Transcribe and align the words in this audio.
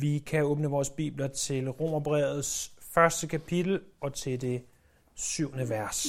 Vi 0.00 0.18
kan 0.18 0.44
åbne 0.44 0.68
vores 0.68 0.90
bibler 0.90 1.28
til 1.28 1.70
Romerbrevets 1.70 2.72
første 2.80 3.26
kapitel 3.26 3.80
og 4.00 4.14
til 4.14 4.40
det 4.40 4.62
syvende 5.14 5.68
vers. 5.68 6.06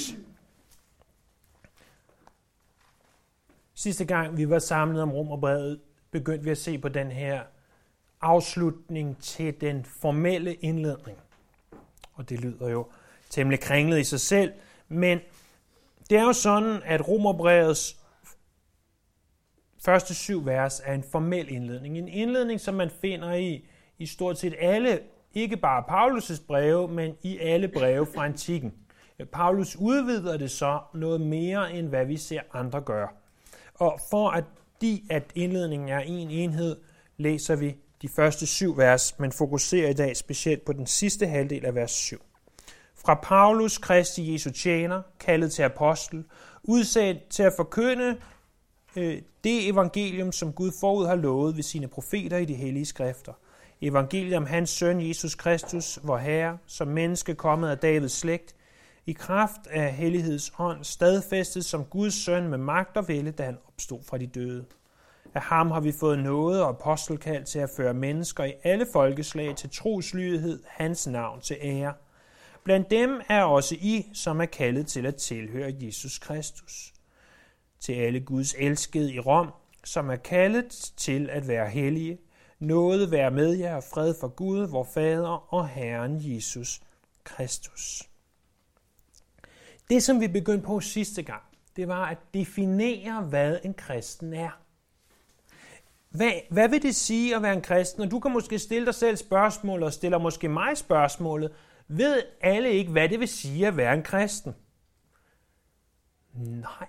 Sidste 3.74 4.06
gang 4.06 4.38
vi 4.38 4.50
var 4.50 4.60
samlet 4.60 5.02
om 5.02 5.12
Romerbrevet, 5.12 5.80
begyndte 6.12 6.44
vi 6.44 6.52
at 6.52 6.58
se 6.58 6.78
på 6.78 6.90
den 6.90 7.12
her 7.12 7.44
afslutning 8.22 9.22
til 9.22 9.62
den 9.62 9.86
formelle 9.86 10.54
indledning. 10.54 11.18
Og 12.14 12.30
det 12.30 12.40
lyder 12.40 12.70
jo 12.70 12.88
temmelig 13.30 13.60
kringlet 13.60 14.00
i 14.00 14.04
sig 14.04 14.20
selv, 14.20 14.54
men 14.88 15.20
det 16.10 16.18
er 16.18 16.24
jo 16.24 16.34
sådan, 16.34 16.82
at 16.86 17.08
Romerbrevets 17.08 17.98
første 19.80 20.16
syv 20.16 20.46
vers 20.46 20.82
er 20.86 20.94
en 20.94 21.04
formel 21.04 21.52
indledning. 21.52 21.98
En 21.98 22.08
indledning, 22.08 22.60
som 22.60 22.74
man 22.74 22.90
finder 22.90 23.34
i, 23.34 23.66
i 24.00 24.06
stort 24.06 24.38
set 24.38 24.56
alle, 24.60 25.00
ikke 25.34 25.58
bare 25.58 25.84
Paulus' 25.90 26.46
breve, 26.48 26.88
men 26.88 27.16
i 27.24 27.38
alle 27.38 27.68
breve 27.68 28.06
fra 28.06 28.26
antikken. 28.26 28.74
Paulus 29.32 29.76
udvider 29.76 30.38
det 30.38 30.52
så 30.52 30.80
noget 30.94 31.22
mere, 31.22 31.74
end 31.74 31.88
hvad 31.88 32.06
vi 32.06 32.18
ser 32.18 32.42
andre 32.54 32.82
gøre. 32.82 33.08
Og 33.76 34.00
for 34.10 34.30
at 34.30 34.44
de, 34.82 35.02
at 35.10 35.24
indledningen 35.36 35.90
er 35.90 36.00
en 36.00 36.30
enhed, 36.32 36.78
læser 37.18 37.56
vi 37.56 37.76
de 38.02 38.10
første 38.10 38.46
syv 38.46 38.78
vers, 38.78 39.20
men 39.20 39.32
fokuserer 39.32 39.90
i 39.90 39.94
dag 39.94 40.18
specielt 40.18 40.66
på 40.66 40.74
den 40.74 40.88
sidste 40.88 41.28
halvdel 41.28 41.66
af 41.66 41.76
vers 41.76 41.92
7. 41.92 42.22
Fra 42.96 43.14
Paulus, 43.24 43.78
Kristi 43.78 44.34
Jesu 44.34 44.50
tjener, 44.50 45.02
kaldet 45.20 45.52
til 45.52 45.64
apostel, 45.64 46.24
udsendt 46.64 47.30
til 47.30 47.44
at 47.44 47.54
forkynde 47.56 48.18
øh, 48.96 49.22
det 49.44 49.70
evangelium, 49.70 50.32
som 50.32 50.54
Gud 50.54 50.72
forud 50.80 51.08
har 51.08 51.16
lovet 51.16 51.56
ved 51.56 51.64
sine 51.64 51.88
profeter 51.88 52.38
i 52.38 52.46
de 52.46 52.56
hellige 52.56 52.86
skrifter. 52.86 53.34
Evangeliet 53.82 54.38
om 54.38 54.46
hans 54.46 54.70
søn 54.70 55.08
Jesus 55.08 55.36
Kristus, 55.36 56.00
vor 56.04 56.18
Herre, 56.18 56.58
som 56.66 56.88
menneske 56.88 57.36
kommet 57.36 57.70
af 57.70 57.78
Davids 57.78 58.12
slægt, 58.12 58.56
i 59.06 59.12
kraft 59.14 59.68
af 59.70 59.94
helligheds 59.94 60.52
ånd, 60.60 60.84
stadfæstet 60.84 61.66
som 61.66 61.86
Guds 61.86 62.14
søn 62.14 62.48
med 62.48 62.58
magt 62.58 62.98
og 62.98 63.08
vælde, 63.08 63.32
da 63.32 63.44
han 63.44 63.58
opstod 63.68 64.00
fra 64.10 64.18
de 64.18 64.28
døde. 64.28 64.66
Af 65.34 65.42
ham 65.42 65.72
har 65.72 65.80
vi 65.80 65.92
fået 65.92 66.20
noget 66.20 66.64
og 66.64 66.70
apostelkald 66.70 67.46
til 67.46 67.60
at 67.60 67.70
føre 67.78 67.94
mennesker 67.94 68.44
i 68.44 68.54
alle 68.64 68.86
folkeslag 68.94 69.56
til 69.56 69.70
troslydighed, 69.70 70.64
hans 70.68 71.08
navn 71.08 71.42
til 71.42 71.58
ære. 71.62 71.94
Blandt 72.64 72.92
dem 72.92 73.22
er 73.30 73.44
også 73.44 73.76
I, 73.76 74.10
som 74.14 74.42
er 74.42 74.46
kaldet 74.46 74.88
til 74.88 75.06
at 75.06 75.16
tilhøre 75.16 75.76
Jesus 75.80 76.20
Kristus. 76.20 76.94
Til 77.80 77.94
alle 77.94 78.20
Guds 78.20 78.56
elskede 78.58 79.14
i 79.14 79.20
Rom, 79.20 79.52
som 79.84 80.10
er 80.10 80.16
kaldet 80.16 80.92
til 80.98 81.30
at 81.30 81.48
være 81.48 81.70
hellige, 81.70 82.18
noget 82.60 83.12
være 83.12 83.32
med 83.32 83.54
jer 83.54 83.76
og 83.76 83.84
fred 83.84 84.16
for 84.20 84.28
Gud, 84.28 84.68
vor 84.68 84.84
Fader 84.84 85.54
og 85.54 85.68
Herren 85.68 86.18
Jesus 86.20 86.82
Kristus. 87.24 88.04
Det, 89.90 90.04
som 90.04 90.20
vi 90.20 90.28
begyndte 90.28 90.66
på 90.66 90.80
sidste 90.80 91.24
gang, 91.24 91.44
det 91.76 91.88
var 91.88 92.06
at 92.06 92.18
definere, 92.34 93.22
hvad 93.22 93.60
en 93.64 93.74
kristen 93.74 94.34
er. 94.34 94.62
Hvad, 96.10 96.32
hvad 96.50 96.70
vil 96.70 96.82
det 96.82 96.96
sige 96.96 97.36
at 97.36 97.42
være 97.42 97.54
en 97.54 97.62
kristen? 97.62 98.04
Og 98.04 98.12
du 98.12 98.20
kan 98.20 98.32
måske 98.32 98.60
stille 98.60 98.86
dig 98.86 98.96
selv 98.96 99.18
spørgsmål, 99.18 99.84
og 99.84 99.94
stiller 99.94 100.18
måske 100.18 100.50
mig 100.50 100.78
spørgsmålet. 100.78 101.52
Ved 101.88 102.24
alle 102.42 102.72
ikke, 102.72 102.92
hvad 102.92 103.10
det 103.10 103.20
vil 103.20 103.28
sige 103.28 103.68
at 103.68 103.78
være 103.78 103.94
en 103.94 104.04
kristen? 104.04 104.56
Nej, 106.34 106.88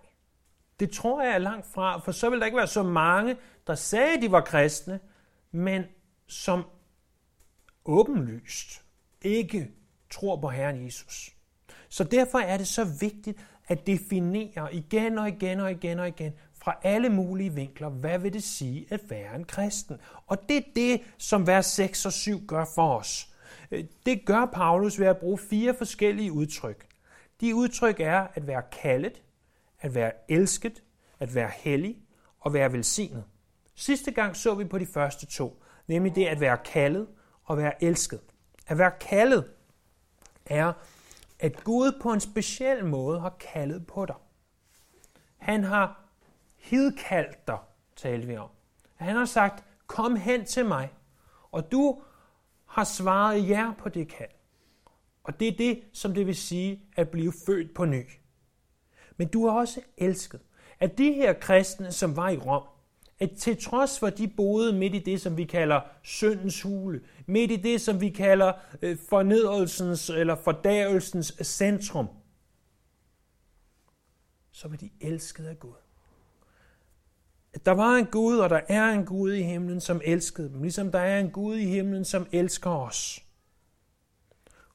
det 0.80 0.90
tror 0.90 1.22
jeg 1.22 1.34
er 1.34 1.38
langt 1.38 1.66
fra, 1.66 1.98
for 1.98 2.12
så 2.12 2.30
vil 2.30 2.38
der 2.38 2.46
ikke 2.46 2.58
være 2.58 2.66
så 2.66 2.82
mange, 2.82 3.36
der 3.66 3.74
sagde, 3.74 4.16
at 4.16 4.22
de 4.22 4.32
var 4.32 4.40
kristne, 4.40 5.00
men 5.52 5.84
som 6.26 6.64
åbenlyst 7.84 8.84
ikke 9.22 9.70
tror 10.10 10.40
på 10.40 10.48
Herren 10.48 10.84
Jesus. 10.84 11.36
Så 11.88 12.04
derfor 12.04 12.38
er 12.38 12.56
det 12.56 12.68
så 12.68 12.84
vigtigt 13.00 13.38
at 13.68 13.86
definere 13.86 14.74
igen 14.74 15.18
og 15.18 15.28
igen 15.28 15.60
og 15.60 15.70
igen 15.70 15.98
og 15.98 16.08
igen 16.08 16.32
fra 16.54 16.76
alle 16.82 17.08
mulige 17.08 17.54
vinkler, 17.54 17.88
hvad 17.88 18.18
vil 18.18 18.32
det 18.32 18.42
sige 18.42 18.86
at 18.90 19.00
være 19.10 19.36
en 19.36 19.44
kristen? 19.44 19.96
Og 20.26 20.48
det 20.48 20.56
er 20.56 20.62
det, 20.74 21.00
som 21.18 21.46
vers 21.46 21.66
6 21.66 22.06
og 22.06 22.12
7 22.12 22.46
gør 22.46 22.64
for 22.74 22.98
os. 22.98 23.28
Øh, 23.70 23.84
det 24.06 24.26
gør 24.26 24.44
Paulus 24.52 25.00
ved 25.00 25.06
at 25.06 25.18
bruge 25.18 25.38
fire 25.38 25.74
forskellige 25.74 26.32
udtryk. 26.32 26.86
De 27.40 27.54
udtryk 27.54 28.00
er 28.00 28.26
at 28.34 28.46
være 28.46 28.62
kaldet, 28.82 29.22
at 29.80 29.94
være 29.94 30.12
elsket, 30.28 30.82
at 31.20 31.34
være 31.34 31.50
hellig 31.56 31.96
og 32.40 32.52
være 32.52 32.72
velsignet. 32.72 33.24
Sidste 33.80 34.10
gang 34.10 34.36
så 34.36 34.54
vi 34.54 34.64
på 34.64 34.78
de 34.78 34.86
første 34.86 35.26
to, 35.26 35.62
nemlig 35.86 36.14
det 36.14 36.26
at 36.26 36.40
være 36.40 36.58
kaldet 36.64 37.08
og 37.44 37.56
være 37.56 37.84
elsket. 37.84 38.20
At 38.66 38.78
være 38.78 38.90
kaldet 39.00 39.52
er, 40.46 40.72
at 41.38 41.64
Gud 41.64 41.98
på 42.02 42.12
en 42.12 42.20
speciel 42.20 42.86
måde 42.86 43.20
har 43.20 43.36
kaldet 43.40 43.86
på 43.86 44.06
dig. 44.06 44.14
Han 45.38 45.64
har 45.64 46.04
hidkaldt 46.56 47.46
dig, 47.46 47.58
talte 47.96 48.26
vi 48.26 48.36
om. 48.36 48.48
Han 48.96 49.16
har 49.16 49.24
sagt, 49.24 49.64
kom 49.86 50.16
hen 50.16 50.44
til 50.44 50.66
mig, 50.66 50.92
og 51.52 51.72
du 51.72 52.02
har 52.66 52.84
svaret 52.84 53.48
ja 53.48 53.72
på 53.78 53.88
det 53.88 54.08
kald. 54.08 54.30
Og 55.24 55.40
det 55.40 55.48
er 55.48 55.56
det, 55.56 55.82
som 55.92 56.14
det 56.14 56.26
vil 56.26 56.36
sige 56.36 56.82
at 56.96 57.08
blive 57.08 57.32
født 57.46 57.74
på 57.74 57.84
ny. 57.84 58.04
Men 59.16 59.28
du 59.28 59.46
er 59.46 59.52
også 59.52 59.80
elsket. 59.96 60.40
At 60.80 60.98
de 60.98 61.12
her 61.12 61.32
kristne, 61.32 61.92
som 61.92 62.16
var 62.16 62.28
i 62.28 62.36
Rom, 62.38 62.62
at 63.20 63.30
til 63.38 63.62
trods 63.62 63.98
for, 63.98 64.06
at 64.06 64.18
de 64.18 64.28
boede 64.28 64.72
midt 64.72 64.94
i 64.94 64.98
det, 64.98 65.20
som 65.20 65.36
vi 65.36 65.44
kalder 65.44 65.80
syndens 66.02 66.62
hule, 66.62 67.00
midt 67.26 67.50
i 67.50 67.56
det, 67.56 67.80
som 67.80 68.00
vi 68.00 68.08
kalder 68.10 68.52
øh, 68.82 68.98
fornedrelsens 69.08 70.10
eller 70.10 70.34
fordavelsens 70.34 71.34
centrum, 71.42 72.08
så 74.52 74.68
var 74.68 74.76
de 74.76 74.90
elsket 75.00 75.46
af 75.46 75.58
Gud. 75.58 75.74
At 77.52 77.66
der 77.66 77.72
var 77.72 77.94
en 77.94 78.06
Gud, 78.06 78.38
og 78.38 78.50
der 78.50 78.60
er 78.68 78.90
en 78.90 79.06
Gud 79.06 79.32
i 79.32 79.42
himlen, 79.42 79.80
som 79.80 80.00
elskede 80.04 80.48
dem, 80.48 80.62
ligesom 80.62 80.92
der 80.92 80.98
er 80.98 81.20
en 81.20 81.30
Gud 81.30 81.56
i 81.56 81.64
himlen, 81.64 82.04
som 82.04 82.26
elsker 82.32 82.70
os. 82.70 83.20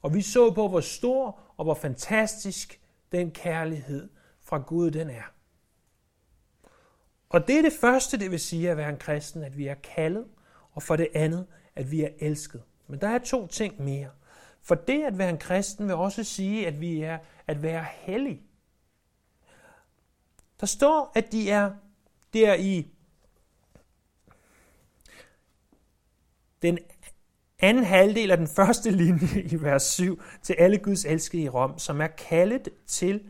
Og 0.02 0.14
vi 0.14 0.22
så 0.22 0.52
på, 0.52 0.68
hvor 0.68 0.80
stor 0.80 1.40
og 1.58 1.64
hvor 1.64 1.74
fantastisk 1.74 2.82
den 3.12 3.32
kærlighed 3.32 4.10
fra 4.42 4.58
Gud 4.58 4.92
den 4.92 5.10
er. 5.10 5.35
Og 7.36 7.48
det 7.48 7.58
er 7.58 7.62
det 7.62 7.74
første, 7.74 8.20
det 8.20 8.32
vil 8.32 8.40
sige 8.40 8.72
at 8.72 8.78
være 8.78 8.90
en 8.90 8.98
kristen, 8.98 9.44
at 9.44 9.58
vi 9.58 9.68
er 9.68 9.76
kaldet, 9.76 10.26
og 10.72 10.84
for 10.84 10.96
det 10.96 11.08
andet, 11.14 11.48
at 11.76 11.92
vi 11.92 12.04
er 12.04 12.10
elsket. 12.20 12.64
Men 12.88 13.02
der 13.02 13.08
er 13.08 13.18
to 13.18 13.48
ting 13.48 13.82
mere. 13.84 14.10
For 14.62 14.76
det 14.76 15.04
at 15.04 15.18
være 15.18 15.30
en 15.30 15.38
kristen 15.38 15.88
vil 15.88 15.96
også 15.96 16.24
sige, 16.24 16.68
at 16.68 16.82
vi 16.82 17.02
er 17.02 17.18
at 17.48 17.62
være 17.62 17.86
hellig. 17.92 18.42
Der 20.60 20.66
står, 20.66 21.12
at 21.16 21.32
de 21.32 21.52
er 21.52 21.72
der 22.34 22.54
i 22.54 22.88
den 26.62 26.80
anden 27.60 27.84
halvdel 27.84 28.32
af 28.32 28.38
den 28.38 28.48
første 28.48 28.92
linje 28.92 29.42
i 29.52 29.62
vers 29.62 29.84
7 29.84 30.22
til 30.42 30.54
alle 30.54 30.78
Guds 30.78 31.06
elskede 31.06 31.44
i 31.44 31.50
Rom, 31.50 31.80
som 31.80 32.02
er 32.02 32.08
kaldet 32.08 32.70
til 32.88 33.24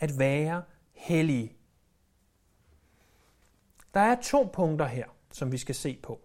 at 0.00 0.18
være 0.18 0.62
hellige. 0.92 1.55
Der 3.96 4.02
er 4.02 4.16
to 4.22 4.50
punkter 4.52 4.86
her, 4.86 5.04
som 5.32 5.52
vi 5.52 5.58
skal 5.58 5.74
se 5.74 5.98
på. 6.02 6.20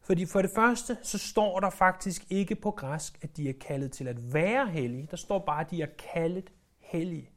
Fordi 0.00 0.26
for 0.26 0.42
det 0.42 0.50
første, 0.50 0.96
så 1.02 1.18
står 1.18 1.60
der 1.60 1.70
faktisk 1.70 2.26
ikke 2.30 2.54
på 2.54 2.70
græsk, 2.70 3.18
at 3.22 3.36
de 3.36 3.48
er 3.48 3.52
kaldet 3.60 3.92
til 3.92 4.08
at 4.08 4.34
være 4.34 4.68
hellige. 4.68 5.08
Der 5.10 5.16
står 5.16 5.38
bare, 5.38 5.60
at 5.60 5.70
de 5.70 5.82
er 5.82 5.86
kaldet 6.14 6.52
hellige. 6.78 7.30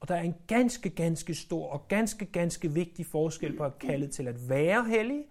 Og 0.00 0.08
der 0.08 0.14
er 0.14 0.20
en 0.20 0.34
ganske, 0.46 0.90
ganske 0.90 1.34
stor 1.34 1.68
og 1.68 1.88
ganske, 1.88 2.26
ganske 2.26 2.72
vigtig 2.72 3.06
forskel 3.06 3.56
på 3.56 3.64
at 3.64 3.78
kaldet 3.78 4.10
til 4.10 4.28
at 4.28 4.48
være 4.48 4.84
hellig 4.84 5.24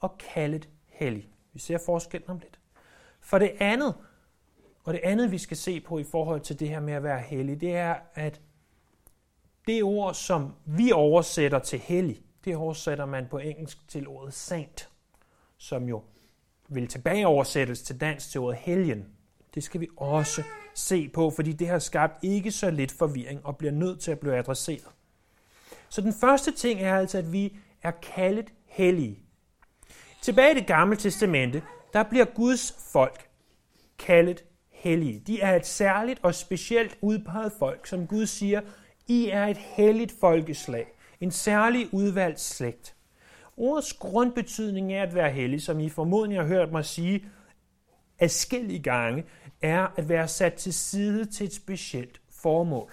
og 0.00 0.18
kaldet 0.18 0.68
hellig. 0.86 1.28
Vi 1.52 1.60
ser 1.60 1.78
forskellen 1.86 2.30
om 2.30 2.38
lidt. 2.38 2.58
For 3.20 3.38
det 3.38 3.52
andet, 3.60 3.94
og 4.84 4.94
det 4.94 5.00
andet 5.04 5.30
vi 5.30 5.38
skal 5.38 5.56
se 5.56 5.80
på 5.80 5.98
i 5.98 6.04
forhold 6.04 6.40
til 6.40 6.60
det 6.60 6.68
her 6.68 6.80
med 6.80 6.92
at 6.92 7.02
være 7.02 7.20
hellig, 7.20 7.60
det 7.60 7.76
er, 7.76 7.94
at 8.14 8.40
det 9.66 9.82
ord, 9.82 10.14
som 10.14 10.54
vi 10.64 10.92
oversætter 10.92 11.58
til 11.58 11.78
hellig, 11.78 12.27
det 12.44 12.56
oversætter 12.56 13.06
man 13.06 13.26
på 13.30 13.38
engelsk 13.38 13.88
til 13.88 14.08
ordet 14.08 14.34
saint, 14.34 14.88
som 15.58 15.88
jo 15.88 16.02
vil 16.68 16.88
tilbage 16.88 17.26
oversættes 17.26 17.82
til 17.82 18.00
dansk 18.00 18.30
til 18.30 18.40
ordet 18.40 18.58
helgen. 18.58 19.04
Det 19.54 19.62
skal 19.62 19.80
vi 19.80 19.88
også 19.96 20.42
se 20.74 21.08
på, 21.08 21.30
fordi 21.30 21.52
det 21.52 21.68
har 21.68 21.78
skabt 21.78 22.24
ikke 22.24 22.50
så 22.50 22.70
lidt 22.70 22.92
forvirring 22.92 23.46
og 23.46 23.56
bliver 23.56 23.72
nødt 23.72 24.00
til 24.00 24.10
at 24.10 24.20
blive 24.20 24.36
adresseret. 24.36 24.88
Så 25.88 26.00
den 26.00 26.14
første 26.20 26.52
ting 26.52 26.80
er 26.80 26.96
altså, 26.98 27.18
at 27.18 27.32
vi 27.32 27.56
er 27.82 27.90
kaldet 27.90 28.52
hellige. 28.66 29.18
Tilbage 30.22 30.52
i 30.52 30.58
det 30.58 30.66
gamle 30.66 30.96
testamente, 30.96 31.62
der 31.92 32.02
bliver 32.02 32.24
Guds 32.24 32.76
folk 32.92 33.28
kaldet 33.98 34.44
hellige. 34.70 35.22
De 35.26 35.40
er 35.40 35.56
et 35.56 35.66
særligt 35.66 36.20
og 36.22 36.34
specielt 36.34 36.98
udpeget 37.00 37.52
folk, 37.58 37.86
som 37.86 38.06
Gud 38.06 38.26
siger, 38.26 38.60
I 39.06 39.28
er 39.28 39.46
et 39.46 39.56
helligt 39.56 40.14
folkeslag, 40.20 40.86
en 41.20 41.30
særlig 41.30 41.94
udvalgt 41.94 42.40
slægt. 42.40 42.94
Ordets 43.56 43.92
grundbetydning 43.92 44.92
er 44.92 45.02
at 45.02 45.14
være 45.14 45.30
hellig, 45.30 45.62
som 45.62 45.80
I 45.80 45.88
formodentlig 45.88 46.40
har 46.40 46.46
hørt 46.46 46.72
mig 46.72 46.84
sige 46.84 47.24
adskillige 48.18 48.82
gange, 48.82 49.24
er 49.62 49.86
at 49.96 50.08
være 50.08 50.28
sat 50.28 50.54
til 50.54 50.74
side 50.74 51.24
til 51.24 51.46
et 51.46 51.54
specielt 51.54 52.20
formål. 52.30 52.92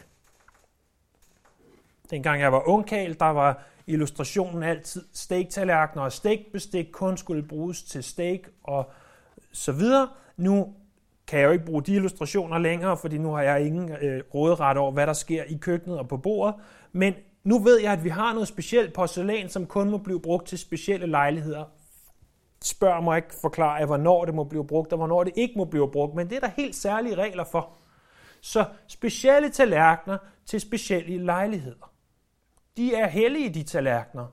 Dengang 2.10 2.42
jeg 2.42 2.52
var 2.52 2.68
ungkal, 2.68 3.20
der 3.20 3.26
var 3.26 3.64
illustrationen 3.88 4.64
altid 4.64 5.06
steak-tallerkener 5.14 6.04
og 6.04 6.12
steakbestik 6.12 6.86
kun 6.92 7.18
skulle 7.18 7.44
bruges 7.44 7.84
til 7.84 8.04
steak 8.04 8.40
og 8.64 8.92
så 9.52 9.72
videre. 9.72 10.10
Nu 10.38 10.74
kan 11.28 11.40
jeg 11.40 11.46
jo 11.46 11.52
ikke 11.52 11.66
bruge 11.66 11.84
de 11.84 11.94
illustrationer 11.94 12.58
længere, 12.58 12.98
fordi 12.98 13.18
nu 13.18 13.32
har 13.32 13.42
jeg 13.42 13.66
ingen 13.66 13.92
øh, 13.92 14.24
råderet 14.34 14.78
over, 14.78 14.92
hvad 14.92 15.08
der 15.08 15.14
sker 15.14 15.44
i 15.44 15.58
køkkenet 15.62 16.00
og 16.00 16.08
på 16.08 16.18
bordet. 16.18 16.56
Men 16.92 17.14
nu 17.46 17.60
ved 17.60 17.80
jeg, 17.80 17.94
at 17.94 18.04
vi 18.04 18.10
har 18.10 18.34
noget 18.34 18.48
specielt 18.48 18.94
porcelæn, 18.94 19.50
som 19.50 19.66
kun 19.66 19.90
må 19.90 19.98
blive 19.98 20.22
brugt 20.22 20.48
til 20.48 20.58
specielle 20.58 21.08
lejligheder. 21.08 21.66
Spørg 22.64 23.04
mig 23.04 23.18
ikke 23.18 23.36
forklare, 23.42 23.86
hvornår 23.86 24.26
det 24.26 24.34
må 24.34 24.44
blive 24.44 24.68
brugt, 24.68 24.94
og 24.94 24.98
hvornår 24.98 25.24
det 25.24 25.34
ikke 25.36 25.54
må 25.58 25.66
blive 25.66 25.92
brugt, 25.92 26.16
men 26.16 26.30
det 26.30 26.36
er 26.36 26.40
der 26.40 26.48
helt 26.58 26.76
særlige 26.76 27.16
regler 27.16 27.44
for. 27.44 27.70
Så 28.42 28.66
specielle 28.88 29.50
tallerkener 29.50 30.18
til 30.46 30.60
specielle 30.60 31.26
lejligheder. 31.26 31.92
De 32.78 32.96
er 32.96 33.08
hellige, 33.08 33.54
de 33.54 33.64
tallerkener. 33.64 34.26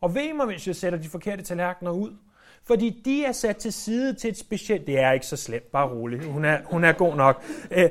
Og 0.00 0.14
ved 0.14 0.34
mig, 0.34 0.46
hvis 0.46 0.66
jeg 0.66 0.76
sætter 0.76 0.98
de 0.98 1.08
forkerte 1.08 1.42
tallerkener 1.42 1.90
ud. 1.90 2.16
Fordi 2.64 3.02
de 3.04 3.24
er 3.24 3.32
sat 3.32 3.56
til 3.56 3.72
side 3.72 4.14
til 4.14 4.30
et 4.30 4.38
specielt... 4.38 4.86
Det 4.86 4.98
er 4.98 5.12
ikke 5.12 5.26
så 5.26 5.36
slemt, 5.36 5.72
bare 5.72 5.88
roligt. 5.88 6.24
Hun 6.24 6.44
er, 6.44 6.58
hun 6.64 6.84
er 6.84 6.92
god 6.92 7.16
nok. 7.16 7.44
Øh, 7.70 7.90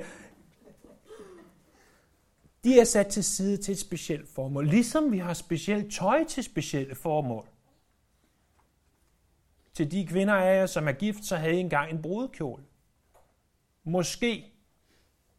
de 2.65 2.79
er 2.79 2.83
sat 2.83 3.07
til 3.07 3.23
side 3.23 3.57
til 3.57 3.71
et 3.71 3.79
specielt 3.79 4.29
formål. 4.29 4.67
Ligesom 4.67 5.11
vi 5.11 5.17
har 5.17 5.33
specielt 5.33 5.93
tøj 5.93 6.23
til 6.23 6.43
specielle 6.43 6.95
formål. 6.95 7.47
Til 9.73 9.91
de 9.91 10.07
kvinder 10.07 10.33
af 10.33 10.59
jer, 10.59 10.65
som 10.65 10.87
er 10.87 10.91
gift, 10.91 11.25
så 11.25 11.35
havde 11.35 11.55
I 11.55 11.59
engang 11.59 11.91
en 11.91 12.01
brudekjole. 12.01 12.63
Måske 13.83 14.45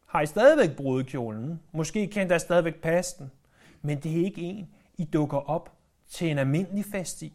har 0.05 0.21
I 0.21 0.25
stadigvæk 0.25 0.75
brudekjolen. 0.75 1.59
Måske 1.71 2.07
kan 2.07 2.29
der 2.29 2.37
stadigvæk 2.37 2.81
passe 2.81 3.17
den. 3.19 3.31
Men 3.81 3.99
det 3.99 4.19
er 4.19 4.25
ikke 4.25 4.41
en, 4.41 4.69
I 4.97 5.03
dukker 5.03 5.37
op 5.37 5.77
til 6.07 6.31
en 6.31 6.37
almindelig 6.37 6.85
fest 6.85 7.21
i. 7.21 7.33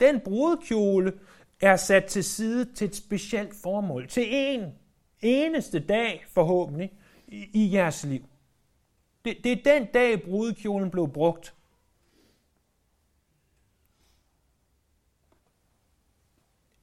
Den 0.00 0.20
brudekjole 0.20 1.12
er 1.60 1.76
sat 1.76 2.04
til 2.04 2.24
side 2.24 2.74
til 2.74 2.88
et 2.88 2.96
specielt 2.96 3.54
formål. 3.54 4.08
Til 4.08 4.24
en 4.28 4.72
eneste 5.20 5.78
dag 5.78 6.24
forhåbentlig 6.28 6.92
i, 7.28 7.50
i 7.52 7.74
jeres 7.74 8.04
liv. 8.04 8.24
Det, 9.28 9.44
det 9.44 9.52
er 9.52 9.74
den 9.74 9.86
dag, 9.94 10.22
brudekjolen 10.22 10.90
blev 10.90 11.08
brugt. 11.12 11.54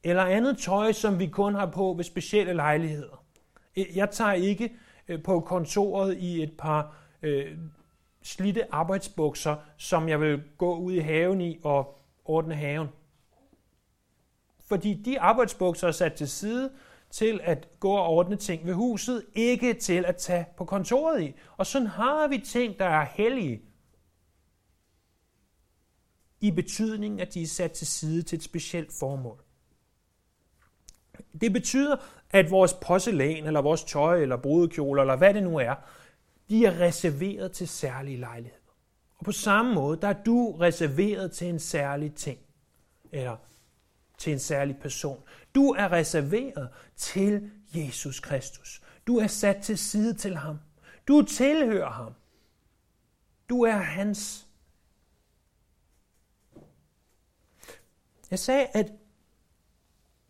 Eller 0.02 0.22
andet 0.22 0.58
tøj, 0.58 0.92
som 0.92 1.18
vi 1.18 1.26
kun 1.26 1.54
har 1.54 1.70
på 1.70 1.94
ved 1.96 2.04
specielle 2.04 2.52
lejligheder. 2.52 3.24
Jeg 3.94 4.10
tager 4.10 4.32
ikke 4.32 4.76
øh, 5.08 5.22
på 5.22 5.40
kontoret 5.40 6.16
i 6.16 6.42
et 6.42 6.56
par 6.58 6.96
øh, 7.22 7.58
slidte 8.22 8.74
arbejdsbukser, 8.74 9.56
som 9.76 10.08
jeg 10.08 10.20
vil 10.20 10.42
gå 10.58 10.76
ud 10.76 10.92
i 10.92 10.98
haven 10.98 11.40
i 11.40 11.58
og 11.62 11.98
ordne 12.24 12.54
haven. 12.54 12.88
Fordi 14.64 14.94
de 14.94 15.20
arbejdsbukser 15.20 15.88
er 15.88 15.92
sat 15.92 16.14
til 16.14 16.28
side 16.28 16.70
til 17.16 17.40
at 17.42 17.68
gå 17.80 17.90
og 17.90 18.06
ordne 18.06 18.36
ting 18.36 18.66
ved 18.66 18.74
huset, 18.74 19.24
ikke 19.34 19.74
til 19.74 20.04
at 20.04 20.16
tage 20.16 20.46
på 20.56 20.64
kontoret 20.64 21.22
i. 21.22 21.34
Og 21.56 21.66
sådan 21.66 21.88
har 21.88 22.28
vi 22.28 22.38
ting, 22.38 22.78
der 22.78 22.84
er 22.84 23.06
hellige, 23.14 23.62
i 26.40 26.50
betydningen, 26.50 27.20
at 27.20 27.34
de 27.34 27.42
er 27.42 27.46
sat 27.46 27.72
til 27.72 27.86
side 27.86 28.22
til 28.22 28.36
et 28.36 28.42
specielt 28.42 28.92
formål. 28.92 29.42
Det 31.40 31.52
betyder, 31.52 31.96
at 32.30 32.50
vores 32.50 32.74
porcelæn, 32.74 33.46
eller 33.46 33.60
vores 33.60 33.84
tøj, 33.84 34.22
eller 34.22 34.36
brudekjole, 34.36 35.00
eller 35.00 35.16
hvad 35.16 35.34
det 35.34 35.42
nu 35.42 35.58
er, 35.58 35.74
de 36.48 36.66
er 36.66 36.80
reserveret 36.80 37.52
til 37.52 37.68
særlige 37.68 38.16
lejligheder. 38.16 38.72
Og 39.18 39.24
på 39.24 39.32
samme 39.32 39.74
måde, 39.74 40.00
der 40.00 40.08
er 40.08 40.22
du 40.22 40.56
reserveret 40.60 41.32
til 41.32 41.48
en 41.48 41.58
særlig 41.58 42.14
ting, 42.14 42.38
eller 43.12 43.36
til 44.18 44.32
en 44.32 44.38
særlig 44.38 44.76
person. 44.78 45.22
Du 45.56 45.70
er 45.70 45.92
reserveret 45.92 46.68
til 46.96 47.50
Jesus 47.74 48.20
Kristus. 48.20 48.82
Du 49.06 49.16
er 49.16 49.26
sat 49.26 49.56
til 49.62 49.78
side 49.78 50.14
til 50.14 50.36
ham. 50.36 50.58
Du 51.08 51.22
tilhører 51.22 51.90
ham. 51.90 52.14
Du 53.48 53.62
er 53.62 53.76
hans. 53.76 54.46
Jeg 58.30 58.38
sagde, 58.38 58.66
at 58.66 58.92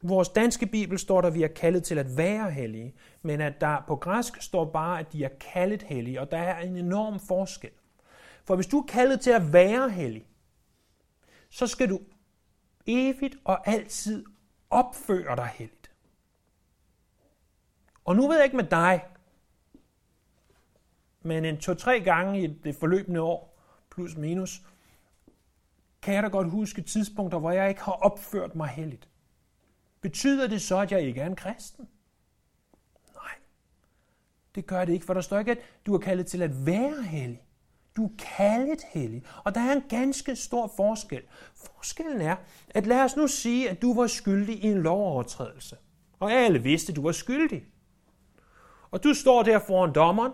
vores 0.02 0.28
danske 0.28 0.66
bibel 0.66 0.98
står 0.98 1.20
der, 1.20 1.28
at 1.28 1.34
vi 1.34 1.42
er 1.42 1.48
kaldet 1.48 1.84
til 1.84 1.98
at 1.98 2.16
være 2.16 2.50
hellige, 2.50 2.94
men 3.22 3.40
at 3.40 3.60
der 3.60 3.84
på 3.86 3.96
græsk 3.96 4.42
står 4.42 4.64
bare, 4.64 5.00
at 5.00 5.12
de 5.12 5.24
er 5.24 5.30
kaldet 5.40 5.82
hellige, 5.82 6.20
og 6.20 6.30
der 6.30 6.38
er 6.38 6.60
en 6.60 6.76
enorm 6.76 7.20
forskel. 7.20 7.70
For 8.44 8.54
hvis 8.54 8.66
du 8.66 8.78
er 8.78 8.86
kaldet 8.86 9.20
til 9.20 9.30
at 9.30 9.52
være 9.52 9.90
hellig, 9.90 10.26
så 11.50 11.66
skal 11.66 11.90
du 11.90 12.00
evigt 12.86 13.36
og 13.44 13.68
altid 13.68 14.24
opfører 14.70 15.34
dig 15.34 15.50
helligt. 15.54 15.90
Og 18.04 18.16
nu 18.16 18.28
ved 18.28 18.36
jeg 18.36 18.44
ikke 18.44 18.56
med 18.56 18.64
dig, 18.64 19.06
men 21.22 21.44
en 21.44 21.60
to-tre 21.60 22.00
gange 22.00 22.42
i 22.42 22.46
det 22.46 22.76
forløbende 22.76 23.20
år, 23.20 23.58
plus 23.90 24.16
minus, 24.16 24.62
kan 26.02 26.14
jeg 26.14 26.22
da 26.22 26.28
godt 26.28 26.50
huske 26.50 26.82
tidspunkter, 26.82 27.38
hvor 27.38 27.50
jeg 27.50 27.68
ikke 27.68 27.80
har 27.80 27.92
opført 27.92 28.54
mig 28.54 28.68
helligt. 28.68 29.08
Betyder 30.00 30.46
det 30.46 30.62
så, 30.62 30.78
at 30.78 30.92
jeg 30.92 31.00
ikke 31.00 31.20
er 31.20 31.26
en 31.26 31.36
kristen? 31.36 31.88
Nej, 33.14 33.34
det 34.54 34.66
gør 34.66 34.84
det 34.84 34.92
ikke, 34.92 35.06
for 35.06 35.14
der 35.14 35.20
står 35.20 35.38
ikke, 35.38 35.50
at 35.50 35.58
du 35.86 35.94
er 35.94 35.98
kaldet 35.98 36.26
til 36.26 36.42
at 36.42 36.66
være 36.66 37.02
hellig. 37.02 37.45
Du 37.96 38.04
er 38.04 38.10
kaldet 38.18 38.82
hellig. 38.92 39.22
Og 39.44 39.54
der 39.54 39.60
er 39.60 39.72
en 39.72 39.82
ganske 39.88 40.36
stor 40.36 40.72
forskel. 40.76 41.22
Forskellen 41.54 42.20
er, 42.20 42.36
at 42.70 42.86
lad 42.86 43.00
os 43.00 43.16
nu 43.16 43.26
sige, 43.26 43.70
at 43.70 43.82
du 43.82 43.94
var 43.94 44.06
skyldig 44.06 44.64
i 44.64 44.66
en 44.66 44.82
lovovertrædelse. 44.82 45.76
Og 46.20 46.32
alle 46.32 46.62
vidste, 46.62 46.92
at 46.92 46.96
du 46.96 47.02
var 47.02 47.12
skyldig. 47.12 47.64
Og 48.90 49.04
du 49.04 49.14
står 49.14 49.42
der 49.42 49.58
foran 49.58 49.92
dommeren, 49.92 50.32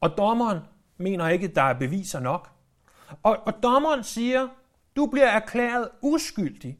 og 0.00 0.16
dommeren 0.16 0.58
mener 0.96 1.28
ikke, 1.28 1.48
at 1.48 1.54
der 1.54 1.62
er 1.62 1.78
beviser 1.78 2.20
nok. 2.20 2.50
Og, 3.22 3.38
og 3.46 3.62
dommeren 3.62 4.04
siger, 4.04 4.48
du 4.96 5.06
bliver 5.06 5.26
erklæret 5.26 5.88
uskyldig. 6.02 6.78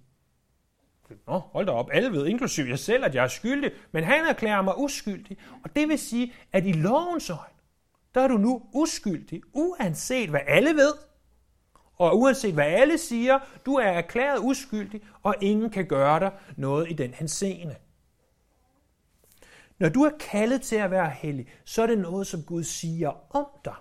Nå, 1.26 1.38
hold 1.38 1.66
da 1.66 1.72
op, 1.72 1.90
alle 1.92 2.12
ved, 2.12 2.26
inklusive 2.26 2.68
jeg 2.68 2.78
selv, 2.78 3.04
at 3.04 3.14
jeg 3.14 3.24
er 3.24 3.28
skyldig, 3.28 3.72
men 3.92 4.04
han 4.04 4.24
erklærer 4.24 4.62
mig 4.62 4.78
uskyldig. 4.78 5.38
Og 5.64 5.76
det 5.76 5.88
vil 5.88 5.98
sige, 5.98 6.32
at 6.52 6.66
i 6.66 6.72
lovens 6.72 7.30
øjne, 7.30 7.53
der 8.14 8.20
er 8.20 8.28
du 8.28 8.36
nu 8.36 8.62
uskyldig, 8.72 9.42
uanset 9.52 10.30
hvad 10.30 10.40
alle 10.46 10.74
ved, 10.74 10.94
og 11.96 12.18
uanset 12.18 12.54
hvad 12.54 12.64
alle 12.64 12.98
siger, 12.98 13.38
du 13.66 13.74
er 13.74 13.88
erklæret 13.88 14.38
uskyldig, 14.38 15.06
og 15.22 15.34
ingen 15.40 15.70
kan 15.70 15.86
gøre 15.86 16.20
dig 16.20 16.32
noget 16.56 16.90
i 16.90 16.94
den 16.94 17.14
henseende. 17.14 17.76
Når 19.78 19.88
du 19.88 20.02
er 20.02 20.18
kaldet 20.20 20.62
til 20.62 20.76
at 20.76 20.90
være 20.90 21.10
hellig, 21.10 21.52
så 21.64 21.82
er 21.82 21.86
det 21.86 21.98
noget, 21.98 22.26
som 22.26 22.42
Gud 22.42 22.62
siger 22.62 23.34
om 23.36 23.46
dig. 23.64 23.74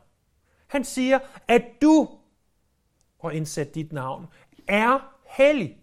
Han 0.67 0.83
siger, 0.83 1.19
at 1.47 1.63
du, 1.81 2.19
og 3.19 3.35
indsæt 3.35 3.75
dit 3.75 3.93
navn, 3.93 4.27
er 4.67 5.17
hellig. 5.25 5.77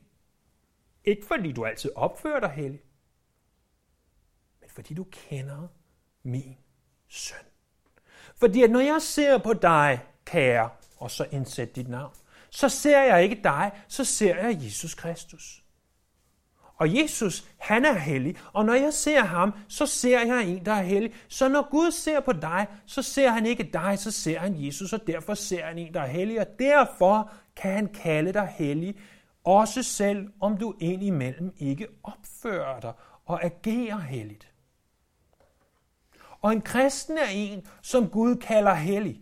Ikke 1.05 1.27
fordi 1.27 1.53
du 1.53 1.65
altid 1.65 1.91
opfører 1.97 2.41
dig 2.41 2.51
hellig, 2.51 2.83
men 4.61 4.71
fordi 4.71 4.95
du 4.95 5.05
kender 5.05 5.69
min 6.23 6.57
søn. 7.09 7.50
Fordi 8.41 8.63
at 8.63 8.71
når 8.71 8.81
jeg 8.81 9.03
ser 9.03 9.39
på 9.39 9.53
dig, 9.53 10.01
kære, 10.25 10.69
og 10.99 11.11
så 11.11 11.27
indsæt 11.31 11.77
dit 11.77 11.89
navn, 11.89 12.13
så 12.51 12.69
ser 12.69 13.03
jeg 13.03 13.23
ikke 13.23 13.41
dig, 13.45 13.71
så 13.89 14.05
ser 14.05 14.37
jeg 14.37 14.65
Jesus 14.65 14.95
Kristus. 14.95 15.63
Og 16.77 16.97
Jesus, 16.97 17.45
han 17.59 17.85
er 17.85 17.93
hellig, 17.93 18.37
og 18.53 18.65
når 18.65 18.75
jeg 18.75 18.95
ser 18.95 19.21
ham, 19.21 19.53
så 19.69 19.87
ser 19.87 20.21
jeg 20.21 20.49
en, 20.49 20.65
der 20.65 20.73
er 20.73 20.83
hellig. 20.83 21.15
Så 21.29 21.49
når 21.49 21.71
Gud 21.71 21.91
ser 21.91 22.21
på 22.21 22.33
dig, 22.33 22.67
så 22.87 23.03
ser 23.03 23.31
han 23.31 23.47
ikke 23.47 23.71
dig, 23.73 23.99
så 23.99 24.11
ser 24.11 24.39
han 24.39 24.65
Jesus, 24.65 24.93
og 24.93 25.07
derfor 25.07 25.35
ser 25.35 25.65
han 25.65 25.79
en, 25.79 25.95
der 25.95 26.01
er 26.01 26.07
hellig, 26.07 26.41
og 26.41 26.47
derfor 26.59 27.31
kan 27.57 27.73
han 27.73 27.89
kalde 27.89 28.33
dig 28.33 28.55
hellig, 28.59 28.95
også 29.45 29.83
selv 29.83 30.29
om 30.41 30.57
du 30.57 30.75
indimellem 30.81 31.53
ikke 31.59 31.87
opfører 32.03 32.81
dig 32.81 32.93
og 33.27 33.45
agerer 33.45 33.99
helligt. 33.99 34.50
Og 36.41 36.53
en 36.53 36.61
kristen 36.61 37.19
er 37.19 37.29
en, 37.33 37.67
som 37.83 38.09
Gud 38.09 38.37
kalder 38.37 38.75
hellig. 38.75 39.21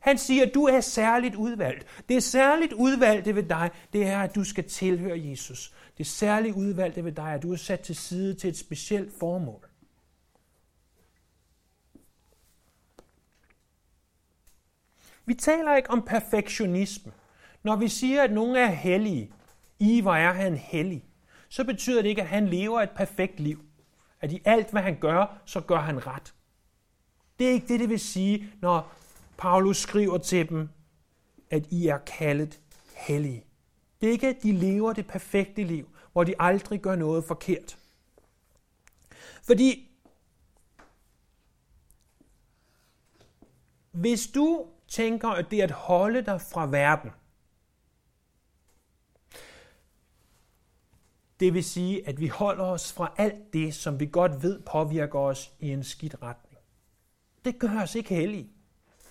Han 0.00 0.18
siger, 0.18 0.46
at 0.46 0.54
du 0.54 0.64
er 0.64 0.80
særligt 0.80 1.34
udvalgt. 1.34 1.86
Det 2.08 2.16
er 2.16 2.20
særligt 2.20 2.72
udvalgte 2.72 3.34
ved 3.34 3.42
dig, 3.42 3.70
det 3.92 4.06
er, 4.06 4.20
at 4.20 4.34
du 4.34 4.44
skal 4.44 4.68
tilhøre 4.68 5.20
Jesus. 5.20 5.74
Det 5.98 6.04
er 6.04 6.08
særligt 6.08 6.56
udvalgte 6.56 7.04
ved 7.04 7.12
dig, 7.12 7.32
at 7.34 7.42
du 7.42 7.52
er 7.52 7.56
sat 7.56 7.80
til 7.80 7.96
side 7.96 8.34
til 8.34 8.50
et 8.50 8.56
specielt 8.56 9.18
formål. 9.18 9.68
Vi 15.26 15.34
taler 15.34 15.76
ikke 15.76 15.90
om 15.90 16.02
perfektionisme. 16.02 17.12
Når 17.62 17.76
vi 17.76 17.88
siger, 17.88 18.22
at 18.22 18.32
nogen 18.32 18.56
er 18.56 18.66
hellige, 18.66 19.32
i 19.78 20.00
hvor 20.00 20.14
er 20.14 20.32
han 20.32 20.56
hellig, 20.56 21.04
så 21.48 21.64
betyder 21.64 22.02
det 22.02 22.08
ikke, 22.08 22.22
at 22.22 22.28
han 22.28 22.48
lever 22.48 22.80
et 22.80 22.90
perfekt 22.90 23.40
liv. 23.40 23.64
At 24.20 24.32
i 24.32 24.42
alt, 24.44 24.70
hvad 24.70 24.82
han 24.82 25.00
gør, 25.00 25.42
så 25.44 25.60
gør 25.60 25.78
han 25.78 26.06
ret. 26.06 26.34
Det 27.38 27.48
er 27.48 27.52
ikke 27.52 27.68
det, 27.68 27.80
det 27.80 27.88
vil 27.88 28.00
sige, 28.00 28.52
når 28.60 28.92
Paulus 29.36 29.76
skriver 29.76 30.18
til 30.18 30.48
dem, 30.48 30.68
at 31.50 31.66
I 31.70 31.86
er 31.86 31.98
kaldet 31.98 32.60
hellige. 32.96 33.44
Det 34.00 34.08
er 34.08 34.12
ikke, 34.12 34.28
at 34.28 34.42
de 34.42 34.52
lever 34.52 34.92
det 34.92 35.06
perfekte 35.06 35.64
liv, 35.64 35.88
hvor 36.12 36.24
de 36.24 36.34
aldrig 36.38 36.80
gør 36.80 36.96
noget 36.96 37.24
forkert. 37.24 37.78
Fordi 39.42 39.90
hvis 43.90 44.26
du 44.26 44.66
tænker, 44.88 45.28
at 45.28 45.50
det 45.50 45.58
er 45.58 45.64
at 45.64 45.70
holde 45.70 46.22
dig 46.22 46.40
fra 46.40 46.66
verden, 46.66 47.10
det 51.40 51.54
vil 51.54 51.64
sige, 51.64 52.08
at 52.08 52.20
vi 52.20 52.28
holder 52.28 52.64
os 52.64 52.92
fra 52.92 53.12
alt 53.16 53.52
det, 53.52 53.74
som 53.74 54.00
vi 54.00 54.06
godt 54.06 54.42
ved 54.42 54.62
påvirker 54.62 55.18
os 55.18 55.52
i 55.60 55.70
en 55.70 55.84
skidt 55.84 56.22
retning. 56.22 56.53
Det 57.44 57.58
gør 57.58 57.82
os 57.82 57.94
ikke 57.94 58.14
heldige. 58.14 58.50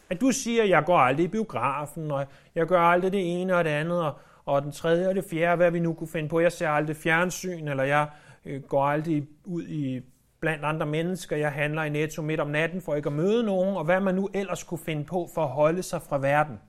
At 0.10 0.22
du 0.22 0.32
siger, 0.32 0.64
at 0.64 0.70
jeg 0.70 0.86
går 0.86 0.98
aldrig 0.98 1.24
i 1.24 1.28
biografen, 1.28 2.12
og 2.12 2.26
jeg 2.56 2.68
gør 2.68 2.80
aldrig 2.80 3.12
det 3.12 3.42
ene 3.42 3.56
og 3.56 3.64
det 3.64 3.70
andet, 3.70 4.02
og, 4.06 4.20
og 4.46 4.62
den 4.62 4.72
tredje 4.72 5.08
og 5.08 5.16
det 5.16 5.26
fjerde, 5.30 5.56
hvad 5.56 5.72
vi 5.72 5.80
nu 5.80 5.94
kunne 5.94 6.08
finde 6.08 6.30
på. 6.30 6.40
Jeg 6.40 6.52
ser 6.52 6.70
aldrig 6.70 6.96
fjernsyn, 6.96 7.68
eller 7.68 7.84
jeg 7.84 8.10
øh, 8.46 8.64
går 8.64 8.86
aldrig 8.86 9.28
ud 9.46 9.64
i 9.68 10.02
blandt 10.40 10.66
andre 10.66 10.86
mennesker. 10.86 11.36
Jeg 11.36 11.52
handler 11.52 11.84
i 11.84 11.90
Netto 11.90 12.22
midt 12.22 12.40
om 12.40 12.48
natten 12.48 12.82
for 12.82 12.96
ikke 12.96 13.08
at 13.08 13.14
møde 13.14 13.44
nogen, 13.44 13.78
og 13.78 13.86
hvad 13.86 14.00
man 14.00 14.16
nu 14.16 14.30
ellers 14.34 14.64
kunne 14.64 14.78
finde 14.78 15.06
på 15.06 15.30
for 15.34 15.44
at 15.44 15.50
holde 15.50 15.84
sig 15.84 16.02
fra 16.02 16.18
verden. 16.18 16.60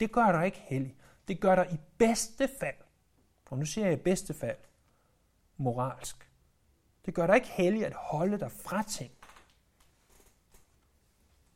Det 0.00 0.12
gør 0.12 0.32
dig 0.32 0.46
ikke 0.46 0.62
heldig. 0.66 0.96
Det 1.28 1.40
gør 1.40 1.54
dig 1.54 1.66
i 1.72 1.76
bedste 1.98 2.48
fald, 2.60 2.74
og 3.50 3.58
nu 3.58 3.64
siger 3.64 3.84
jeg 3.86 3.94
i 3.94 4.02
bedste 4.02 4.34
fald, 4.34 4.56
moralsk. 5.56 6.30
Det 7.06 7.14
gør 7.14 7.26
dig 7.26 7.34
ikke 7.34 7.50
heldig 7.50 7.86
at 7.86 7.92
holde 7.96 8.38
dig 8.38 8.50
fra 8.50 8.82
ting. 8.82 9.10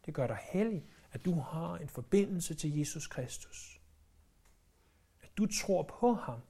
Det 0.09 0.17
gør 0.17 0.27
dig 0.27 0.39
hellig, 0.43 0.85
at 1.13 1.25
du 1.25 1.41
har 1.41 1.77
en 1.77 1.89
forbindelse 1.89 2.55
til 2.55 2.79
Jesus 2.79 3.07
Kristus. 3.07 3.81
At 5.23 5.29
du 5.39 5.47
tror 5.47 5.83
på 5.83 6.13
ham. 6.13 6.41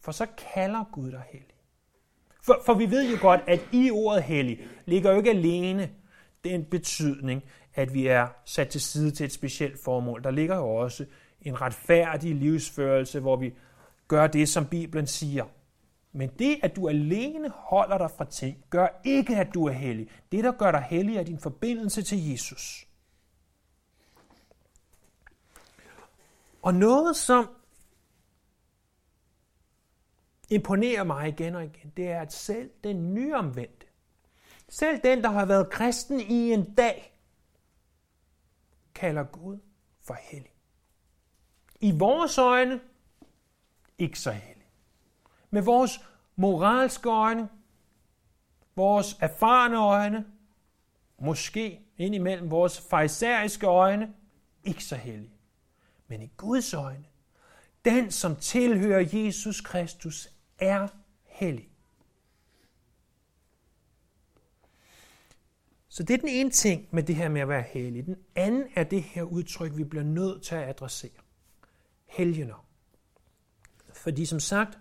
For 0.00 0.12
så 0.12 0.26
kalder 0.54 0.84
Gud 0.92 1.10
dig 1.10 1.22
hellig. 1.30 1.54
For, 2.42 2.62
for 2.66 2.74
vi 2.74 2.90
ved 2.90 3.10
jo 3.10 3.18
godt, 3.20 3.40
at 3.46 3.60
i 3.72 3.90
ordet 3.90 4.22
hellig 4.22 4.60
ligger 4.86 5.10
jo 5.10 5.16
ikke 5.16 5.30
alene 5.30 5.90
den 6.44 6.64
betydning, 6.64 7.44
at 7.74 7.94
vi 7.94 8.06
er 8.06 8.28
sat 8.44 8.68
til 8.68 8.80
side 8.80 9.10
til 9.10 9.26
et 9.26 9.32
specielt 9.32 9.84
formål. 9.84 10.24
Der 10.24 10.30
ligger 10.30 10.56
jo 10.56 10.74
også 10.74 11.06
en 11.42 11.60
retfærdig 11.60 12.34
livsførelse, 12.34 13.20
hvor 13.20 13.36
vi 13.36 13.54
gør 14.08 14.26
det, 14.26 14.48
som 14.48 14.66
Bibelen 14.66 15.06
siger. 15.06 15.44
Men 16.12 16.30
det, 16.38 16.60
at 16.62 16.76
du 16.76 16.88
alene 16.88 17.48
holder 17.48 17.98
dig 17.98 18.10
fra 18.10 18.24
ting, 18.24 18.64
gør 18.70 18.88
ikke, 19.04 19.36
at 19.36 19.54
du 19.54 19.66
er 19.66 19.72
hellig. 19.72 20.10
Det, 20.32 20.44
der 20.44 20.52
gør 20.52 20.70
dig 20.70 20.82
hellig, 20.82 21.16
er 21.16 21.22
din 21.22 21.38
forbindelse 21.38 22.02
til 22.02 22.30
Jesus. 22.30 22.86
Og 26.62 26.74
noget, 26.74 27.16
som 27.16 27.48
imponerer 30.50 31.04
mig 31.04 31.28
igen 31.28 31.54
og 31.54 31.64
igen, 31.64 31.92
det 31.96 32.08
er, 32.08 32.20
at 32.20 32.32
selv 32.32 32.70
den 32.84 33.14
nyomvendte, 33.14 33.86
selv 34.68 35.00
den, 35.04 35.22
der 35.22 35.28
har 35.28 35.44
været 35.44 35.70
kristen 35.70 36.20
i 36.20 36.52
en 36.52 36.74
dag, 36.74 37.18
kalder 38.94 39.24
Gud 39.24 39.58
for 40.00 40.14
hellig. 40.14 40.52
I 41.80 41.98
vores 41.98 42.38
øjne, 42.38 42.80
ikke 43.98 44.18
så 44.18 44.30
hellig. 44.30 44.49
Med 45.50 45.62
vores 45.62 46.00
moralske 46.36 47.08
øjne, 47.08 47.48
vores 48.76 49.16
erfarne 49.20 49.76
øjne, 49.76 50.26
måske 51.18 51.80
indimellem 51.96 52.50
vores 52.50 52.80
fejseriske 52.80 53.66
øjne, 53.66 54.14
ikke 54.64 54.84
så 54.84 54.96
hellig. 54.96 55.30
Men 56.08 56.22
i 56.22 56.30
Guds 56.36 56.74
øjne, 56.74 57.04
den 57.84 58.10
som 58.10 58.36
tilhører 58.36 59.08
Jesus 59.12 59.60
Kristus, 59.60 60.28
er 60.58 60.88
hellig. 61.24 61.70
Så 65.88 66.02
det 66.02 66.14
er 66.14 66.18
den 66.18 66.28
ene 66.28 66.50
ting 66.50 66.88
med 66.90 67.02
det 67.02 67.16
her 67.16 67.28
med 67.28 67.40
at 67.40 67.48
være 67.48 67.62
hellig. 67.62 68.06
Den 68.06 68.16
anden 68.34 68.68
er 68.74 68.84
det 68.84 69.02
her 69.02 69.22
udtryk, 69.22 69.76
vi 69.76 69.84
bliver 69.84 70.04
nødt 70.04 70.42
til 70.42 70.54
at 70.54 70.68
adressere. 70.68 71.10
Helgener. 72.06 72.66
Fordi 73.92 74.26
som 74.26 74.40
sagt, 74.40 74.78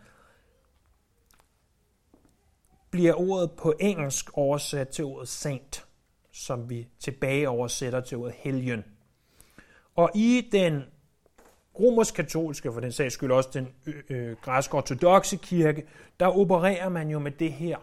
bliver 2.91 3.13
ordet 3.13 3.51
på 3.51 3.73
engelsk 3.79 4.29
oversat 4.33 4.89
til 4.89 5.05
ordet 5.05 5.27
saint, 5.27 5.85
som 6.31 6.69
vi 6.69 6.87
tilbage 6.99 7.49
oversætter 7.49 8.01
til 8.01 8.17
ordet 8.17 8.35
helgen. 8.37 8.83
Og 9.95 10.11
i 10.15 10.49
den 10.51 10.83
romersk-katolske, 11.79 12.73
for 12.73 12.79
den 12.79 12.91
sags 12.91 13.13
skyld 13.13 13.31
også 13.31 13.49
den 13.53 13.67
øh, 14.09 14.37
græsk-ortodoxe 14.41 15.35
kirke, 15.35 15.87
der 16.19 16.27
opererer 16.27 16.89
man 16.89 17.09
jo 17.09 17.19
med 17.19 17.31
det 17.31 17.53
her 17.53 17.77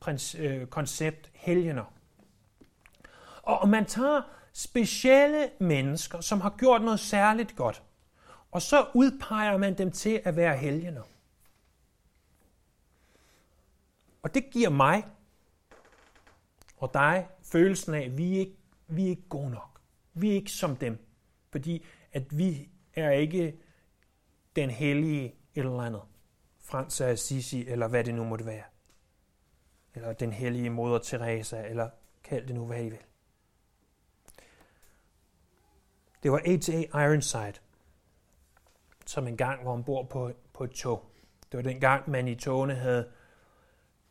prins, 0.00 0.34
øh, 0.34 0.66
koncept 0.66 1.30
helgener. 1.32 1.92
Og 3.42 3.68
man 3.68 3.86
tager 3.86 4.22
specielle 4.52 5.48
mennesker, 5.60 6.20
som 6.20 6.40
har 6.40 6.54
gjort 6.58 6.82
noget 6.82 7.00
særligt 7.00 7.56
godt, 7.56 7.82
og 8.50 8.62
så 8.62 8.86
udpeger 8.94 9.56
man 9.56 9.78
dem 9.78 9.90
til 9.90 10.20
at 10.24 10.36
være 10.36 10.56
helgener. 10.56 11.02
Og 14.22 14.34
det 14.34 14.50
giver 14.50 14.70
mig 14.70 15.04
og 16.76 16.94
dig 16.94 17.28
følelsen 17.42 17.94
af, 17.94 18.00
at 18.00 18.18
vi 18.18 18.38
ikke, 18.38 18.56
vi 18.86 19.04
er 19.04 19.08
ikke 19.08 19.28
gode 19.28 19.50
nok. 19.50 19.80
Vi 20.14 20.30
er 20.30 20.34
ikke 20.34 20.50
som 20.50 20.76
dem. 20.76 21.06
Fordi 21.50 21.84
at 22.12 22.38
vi 22.38 22.70
er 22.94 23.10
ikke 23.10 23.58
den 24.56 24.70
hellige 24.70 25.34
eller 25.54 25.80
andet. 25.80 26.02
Frans 26.58 27.00
af 27.00 27.08
Assisi, 27.08 27.68
eller 27.68 27.88
hvad 27.88 28.04
det 28.04 28.14
nu 28.14 28.24
måtte 28.24 28.46
være. 28.46 28.64
Eller 29.94 30.12
den 30.12 30.32
hellige 30.32 30.70
moder 30.70 30.98
Teresa, 30.98 31.66
eller 31.66 31.90
kald 32.24 32.46
det 32.46 32.54
nu, 32.54 32.66
hvad 32.66 32.84
I 32.84 32.88
vil. 32.88 32.98
Det 36.22 36.32
var 36.32 36.42
A.T.A. 36.46 37.04
Ironside, 37.04 37.54
som 39.06 39.28
engang 39.28 39.64
var 39.64 39.72
ombord 39.72 40.10
på, 40.10 40.32
på 40.52 40.64
et 40.64 40.70
tog. 40.70 41.10
Det 41.52 41.56
var 41.56 41.62
dengang, 41.62 42.10
man 42.10 42.28
i 42.28 42.34
togene 42.34 42.74
havde 42.74 43.10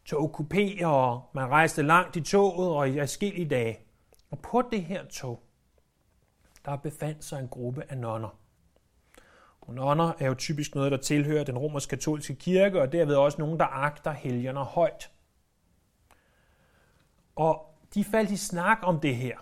togkupéer, 0.10 0.86
og 0.86 1.30
man 1.34 1.50
rejste 1.50 1.82
langt 1.82 2.16
i 2.16 2.22
toget 2.22 2.70
og 2.70 2.90
i 2.90 3.00
forskellige 3.00 3.50
dage. 3.50 3.80
Og 4.32 4.40
på 4.40 4.62
det 4.72 4.84
her 4.84 5.06
tog, 5.06 5.44
der 6.66 6.76
befandt 6.76 7.24
sig 7.24 7.40
en 7.40 7.48
gruppe 7.48 7.84
af 7.90 7.98
nonner. 7.98 8.38
Og 9.62 9.74
nonner 9.74 10.14
er 10.20 10.28
jo 10.28 10.34
typisk 10.34 10.76
noget, 10.76 10.92
der 10.92 10.98
tilhører 10.98 11.44
den 11.44 11.58
romersk-katolske 11.58 12.36
kirke, 12.36 12.82
og 12.82 12.92
derved 12.92 13.16
også 13.16 13.38
nogen, 13.42 13.60
der 13.60 13.66
agter 13.66 14.12
helgerne 14.12 14.60
højt. 14.60 15.12
Og 17.36 17.76
de 17.94 18.04
faldt 18.04 18.32
i 18.32 18.38
snak 18.38 18.78
om 18.82 19.00
det 19.00 19.16
her. 19.16 19.38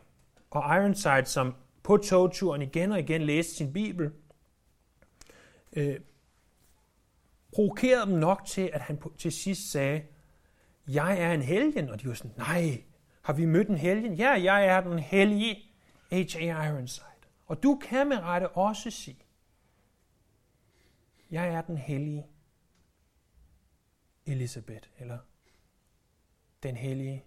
Og 0.50 0.78
Ironside, 0.78 1.26
som 1.26 1.56
på 1.84 1.98
togturen 1.98 2.62
igen 2.62 2.92
og 2.92 3.00
igen 3.00 3.22
læste 3.22 3.56
sin 3.56 3.74
bibel, 3.74 4.12
øh, 5.74 6.00
provokerede 7.54 8.12
dem 8.12 8.20
nok 8.20 8.46
til, 8.46 8.70
at 8.74 8.82
han 8.82 9.02
til 9.18 9.32
sidst 9.32 9.72
sagde, 9.72 10.02
jeg 10.88 11.20
er 11.20 11.34
en 11.34 11.42
helgen. 11.42 11.90
Og 11.90 12.02
de 12.02 12.08
var 12.08 12.14
sådan, 12.14 12.34
nej, 12.38 12.84
har 13.22 13.34
vi 13.34 13.46
mødt 13.46 13.68
en 13.68 13.78
helgen? 13.78 14.14
Ja, 14.14 14.30
jeg 14.30 14.66
er 14.66 14.82
den 14.82 15.00
hellige 15.00 15.56
H.A. 16.12 16.68
Ironside. 16.68 17.06
Og 17.46 17.64
du 17.64 17.80
kan 17.82 18.10
med 18.10 18.18
rette 18.18 18.50
også 18.50 18.92
sige, 18.92 19.26
jeg 21.32 21.48
er 21.48 21.62
den 21.62 21.78
hellige 21.78 22.28
Elisabeth, 24.26 24.90
eller 24.98 25.20
den 26.64 26.76
hellige, 26.76 27.26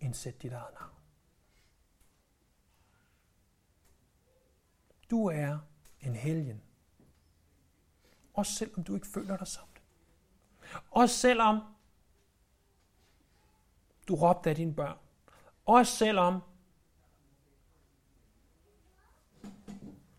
indsæt 0.00 0.42
dit 0.42 0.52
eget 0.52 0.74
navn. 0.80 0.92
Du 5.10 5.26
er 5.26 5.58
en 6.00 6.14
helgen. 6.14 6.62
Også 8.34 8.52
selvom 8.52 8.84
du 8.84 8.94
ikke 8.94 9.06
føler 9.06 9.36
dig 9.36 9.46
som 9.46 9.64
det. 9.74 9.82
Også 10.90 11.16
selvom 11.16 11.60
du 14.08 14.14
råbte 14.14 14.50
af 14.50 14.56
dine 14.56 14.74
børn. 14.74 14.98
Også 15.66 15.96
selvom 15.96 16.40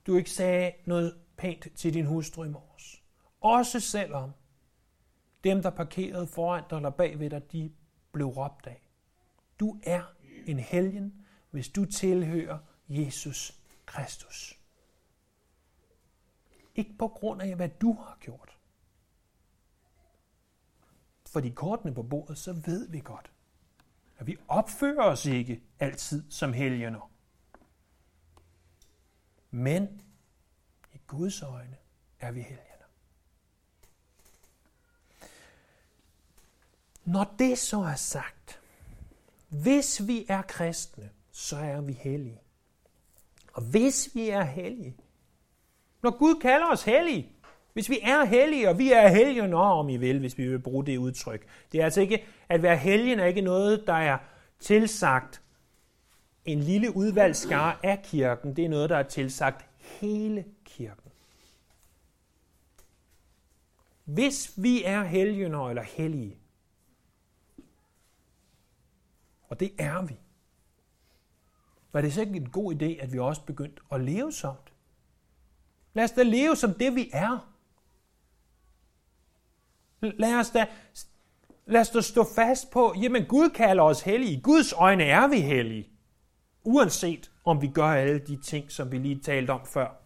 du 0.08 0.16
ikke 0.16 0.32
sagde 0.32 0.74
noget 0.86 1.20
pænt 1.38 1.68
til 1.76 1.94
din 1.94 2.06
hustru 2.06 2.44
i 2.44 2.50
morges. 2.50 3.04
Også 3.42 3.80
selvom 3.80 4.32
dem, 5.44 5.62
der 5.62 5.70
parkerede 5.70 6.28
foran 6.28 6.64
dig 6.70 6.76
eller 6.76 6.90
bagved 6.90 7.30
dig, 7.30 7.52
de 7.52 7.72
blev 8.12 8.28
råbt 8.28 8.68
af. 8.68 8.82
Du 9.60 9.80
er 9.84 10.14
en 10.46 10.60
helgen, 10.60 11.26
hvis 11.52 11.70
du 11.70 11.86
tilhører 11.86 12.60
Jesus 12.90 13.60
Kristus. 13.86 14.60
Ikke 16.76 16.98
på 17.00 17.08
grund 17.08 17.42
af, 17.42 17.56
hvad 17.56 17.70
du 17.70 17.94
har 17.94 18.18
gjort. 18.20 18.58
For 21.26 21.40
de 21.40 21.52
kortene 21.52 21.94
på 21.94 22.04
bordet, 22.04 22.38
så 22.38 22.54
ved 22.54 22.90
vi 22.90 23.00
godt, 23.00 23.32
at 24.20 24.28
vi 24.28 24.38
opfører 24.48 25.04
os 25.04 25.26
ikke 25.26 25.62
altid 25.80 26.32
som 26.32 26.54
helgener. 26.54 27.12
Men 29.52 30.02
i 30.94 30.98
Guds 31.08 31.42
øjne 31.42 31.78
er 32.20 32.32
vi 32.32 32.42
helgener. 32.42 32.68
Når 37.04 37.36
det 37.40 37.58
så 37.58 37.80
er 37.80 37.96
sagt, 37.96 38.62
hvis 39.50 40.08
vi 40.08 40.26
er 40.30 40.42
kristne, 40.42 41.10
så 41.32 41.58
er 41.58 41.82
vi 41.82 41.94
hellige. 41.94 42.42
Og 43.54 43.64
hvis 43.64 44.10
vi 44.16 44.30
er 44.30 44.44
hellige, 44.44 44.98
når 46.02 46.18
Gud 46.18 46.40
kalder 46.42 46.68
os 46.68 46.84
hellige, 46.84 47.32
hvis 47.78 47.90
vi 47.90 48.00
er 48.04 48.26
hellige, 48.26 48.70
og 48.70 48.78
vi 48.78 48.92
er 48.92 49.08
hellige, 49.08 49.48
når 49.48 49.80
om 49.80 49.90
I 49.90 49.98
vil, 49.98 50.20
hvis 50.20 50.38
vi 50.38 50.48
vil 50.48 50.60
bruge 50.60 50.86
det 50.86 50.98
udtryk. 50.98 51.48
Det 51.72 51.80
er 51.80 51.84
altså 51.84 52.02
ikke, 52.02 52.26
at 52.50 52.62
være 52.62 52.78
helgen 52.78 53.20
er 53.20 53.26
ikke 53.26 53.42
noget, 53.42 53.84
der 53.88 53.94
er 53.94 54.18
tilsagt 54.60 55.42
en 56.46 56.60
lille 56.60 56.96
udvalgskare 56.96 57.86
af 57.86 58.02
kirken. 58.04 58.56
Det 58.56 58.66
er 58.66 58.70
noget, 58.70 58.90
der 58.90 58.98
er 58.98 59.04
tilsagt 59.04 59.66
hele 59.80 60.46
kirken. 60.66 61.12
Hvis 64.06 64.54
vi 64.56 64.84
er 64.84 65.04
helgener 65.04 65.70
eller 65.70 65.84
hellige, 65.84 66.40
og 69.50 69.60
det 69.60 69.72
er 69.78 70.02
vi, 70.02 70.16
var 71.94 72.02
det 72.02 72.14
så 72.14 72.22
ikke 72.22 72.36
en 72.36 72.50
god 72.50 72.74
idé, 72.74 72.86
at 72.86 73.14
vi 73.14 73.20
også 73.20 73.42
begyndte 73.42 73.82
at 73.92 74.02
leve 74.02 74.32
som 74.32 74.56
det? 74.66 74.74
Lad 75.94 76.04
os 76.04 76.12
da 76.12 76.24
leve 76.24 76.56
som 76.56 76.74
det, 76.74 76.96
vi 76.96 77.10
er. 77.14 77.57
Lad 80.02 80.40
os 80.40 80.50
da, 80.50 80.66
lad 81.66 81.82
os 81.82 81.90
da 81.90 82.02
stå 82.02 82.26
fast 82.36 82.72
på, 82.72 82.94
jamen 83.02 83.26
Gud 83.26 83.50
kalder 83.50 83.84
os 83.84 84.02
hellige. 84.02 84.32
I 84.32 84.42
Guds 84.42 84.74
øjne 84.74 85.04
er 85.04 85.28
vi 85.28 85.40
hellige. 85.40 85.90
Uanset 86.64 87.32
om 87.46 87.62
vi 87.62 87.68
gør 87.68 87.86
alle 87.86 88.20
de 88.20 88.42
ting, 88.42 88.72
som 88.72 88.92
vi 88.92 88.98
lige 88.98 89.20
talte 89.20 89.52
om 89.52 89.66
før. 89.66 90.02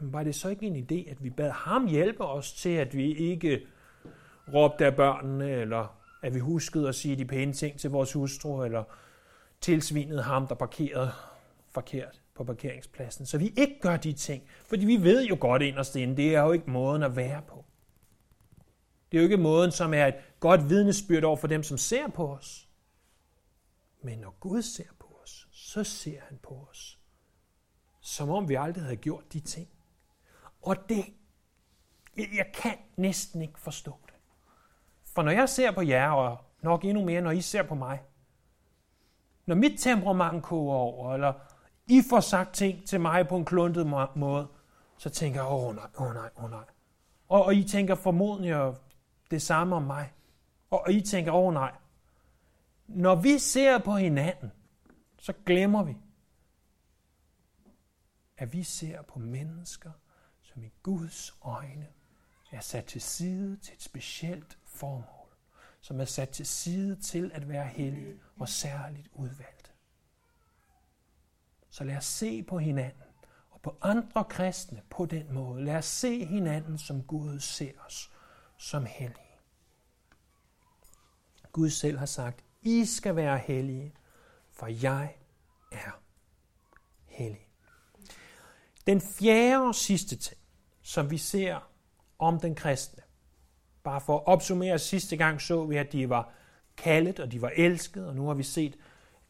Men 0.00 0.12
var 0.12 0.22
det 0.22 0.34
så 0.34 0.48
ikke 0.48 0.66
en 0.66 0.76
idé, 0.76 1.10
at 1.10 1.24
vi 1.24 1.30
bad 1.30 1.50
ham 1.50 1.86
hjælpe 1.86 2.24
os 2.24 2.52
til, 2.52 2.70
at 2.70 2.96
vi 2.96 3.14
ikke 3.14 3.60
råbte 4.54 4.86
af 4.86 4.96
børnene, 4.96 5.50
eller 5.50 5.96
at 6.22 6.34
vi 6.34 6.38
huskede 6.38 6.88
at 6.88 6.94
sige 6.94 7.16
de 7.16 7.24
pæne 7.24 7.52
ting 7.52 7.80
til 7.80 7.90
vores 7.90 8.12
hustru, 8.12 8.64
eller 8.64 8.84
tilsvinede 9.60 10.22
ham, 10.22 10.46
der 10.46 10.54
parkerede 10.54 11.10
forkert 11.70 12.20
på 12.34 12.44
parkeringspladsen. 12.44 13.26
Så 13.26 13.38
vi 13.38 13.52
ikke 13.56 13.80
gør 13.80 13.96
de 13.96 14.12
ting, 14.12 14.42
fordi 14.68 14.86
vi 14.86 14.96
ved 15.02 15.24
jo 15.24 15.36
godt 15.40 15.62
inderst 15.62 15.96
inde, 15.96 16.16
det 16.16 16.34
er 16.34 16.42
jo 16.42 16.52
ikke 16.52 16.70
måden 16.70 17.02
at 17.02 17.16
være 17.16 17.42
på. 17.48 17.64
Det 19.12 19.18
er 19.18 19.22
jo 19.22 19.24
ikke 19.24 19.36
måden, 19.36 19.72
som 19.72 19.94
er 19.94 20.06
et 20.06 20.14
godt 20.40 20.68
vidnesbyrd 20.68 21.24
over 21.24 21.36
for 21.36 21.46
dem, 21.46 21.62
som 21.62 21.78
ser 21.78 22.08
på 22.08 22.32
os. 22.32 22.68
Men 24.02 24.18
når 24.18 24.36
Gud 24.40 24.62
ser 24.62 24.88
på 24.98 25.06
os, 25.22 25.48
så 25.52 25.84
ser 25.84 26.20
han 26.28 26.38
på 26.42 26.66
os. 26.70 26.98
Som 28.00 28.30
om 28.30 28.48
vi 28.48 28.54
aldrig 28.54 28.84
havde 28.84 28.96
gjort 28.96 29.32
de 29.32 29.40
ting. 29.40 29.68
Og 30.62 30.76
det, 30.88 31.04
jeg 32.16 32.46
kan 32.54 32.76
næsten 32.96 33.42
ikke 33.42 33.60
forstå 33.60 33.96
det. 34.06 34.14
For 35.04 35.22
når 35.22 35.32
jeg 35.32 35.48
ser 35.48 35.70
på 35.70 35.82
jer, 35.82 36.10
og 36.10 36.38
nok 36.62 36.84
endnu 36.84 37.04
mere, 37.04 37.20
når 37.20 37.30
I 37.30 37.40
ser 37.40 37.62
på 37.62 37.74
mig, 37.74 38.02
når 39.46 39.54
mit 39.54 39.80
temperament 39.80 40.42
koger 40.42 40.74
over, 40.74 41.14
eller 41.14 41.32
I 41.86 42.02
får 42.10 42.20
sagt 42.20 42.54
ting 42.54 42.88
til 42.88 43.00
mig 43.00 43.28
på 43.28 43.36
en 43.36 43.44
kluntet 43.44 43.86
måde, 44.16 44.48
så 44.98 45.10
tænker 45.10 45.40
jeg, 45.40 45.50
åh 45.50 45.64
oh, 45.64 45.74
nej, 45.74 45.86
åh 45.98 46.06
oh, 46.06 46.14
nej, 46.14 46.30
åh 46.36 46.44
oh, 46.44 46.50
nej. 46.50 46.64
Og, 47.28 47.44
og 47.44 47.54
I 47.54 47.64
tænker 47.64 47.94
formodentlig 47.94 48.54
det 49.30 49.42
samme 49.42 49.76
om 49.76 49.82
mig. 49.82 50.12
Og, 50.70 50.80
og 50.80 50.92
I 50.92 51.00
tænker, 51.00 51.32
åh 51.32 51.46
oh, 51.46 51.54
nej. 51.54 51.72
Når 52.86 53.14
vi 53.14 53.38
ser 53.38 53.78
på 53.78 53.96
hinanden, 53.96 54.52
så 55.18 55.32
glemmer 55.46 55.82
vi, 55.82 55.96
at 58.36 58.52
vi 58.52 58.62
ser 58.62 59.02
på 59.02 59.18
mennesker, 59.18 59.90
som 60.42 60.64
i 60.64 60.70
Guds 60.82 61.34
øjne 61.42 61.86
er 62.52 62.60
sat 62.60 62.84
til 62.84 63.00
side 63.00 63.56
til 63.56 63.74
et 63.74 63.82
specielt 63.82 64.58
formål, 64.64 65.28
som 65.80 66.00
er 66.00 66.04
sat 66.04 66.28
til 66.28 66.46
side 66.46 66.96
til 66.96 67.30
at 67.34 67.48
være 67.48 67.66
hellige 67.66 68.20
og 68.36 68.48
særligt 68.48 69.08
udvalgt. 69.12 69.74
Så 71.70 71.84
lad 71.84 71.96
os 71.96 72.04
se 72.04 72.42
på 72.42 72.58
hinanden 72.58 73.02
og 73.50 73.60
på 73.60 73.78
andre 73.82 74.24
kristne 74.24 74.82
på 74.90 75.06
den 75.06 75.32
måde. 75.32 75.64
Lad 75.64 75.76
os 75.76 75.84
se 75.84 76.24
hinanden, 76.24 76.78
som 76.78 77.02
Gud 77.02 77.40
ser 77.40 77.72
os, 77.86 78.12
som 78.60 78.86
hellige. 78.86 79.36
Gud 81.52 81.70
selv 81.70 81.98
har 81.98 82.06
sagt, 82.06 82.44
I 82.62 82.84
skal 82.84 83.16
være 83.16 83.38
hellige, 83.38 83.94
for 84.52 84.66
jeg 84.66 85.14
er 85.72 86.00
hellig. 87.06 87.48
Den 88.86 89.00
fjerde 89.00 89.66
og 89.66 89.74
sidste 89.74 90.16
ting, 90.16 90.40
som 90.82 91.10
vi 91.10 91.18
ser 91.18 91.70
om 92.18 92.40
den 92.40 92.54
kristne, 92.54 93.02
bare 93.82 94.00
for 94.00 94.18
at 94.18 94.26
opsummere, 94.26 94.78
sidste 94.78 95.16
gang 95.16 95.40
så 95.40 95.64
vi, 95.64 95.76
at 95.76 95.92
de 95.92 96.08
var 96.08 96.32
kaldet, 96.76 97.20
og 97.20 97.32
de 97.32 97.42
var 97.42 97.52
elsket, 97.56 98.06
og 98.06 98.16
nu 98.16 98.26
har 98.26 98.34
vi 98.34 98.42
set, 98.42 98.78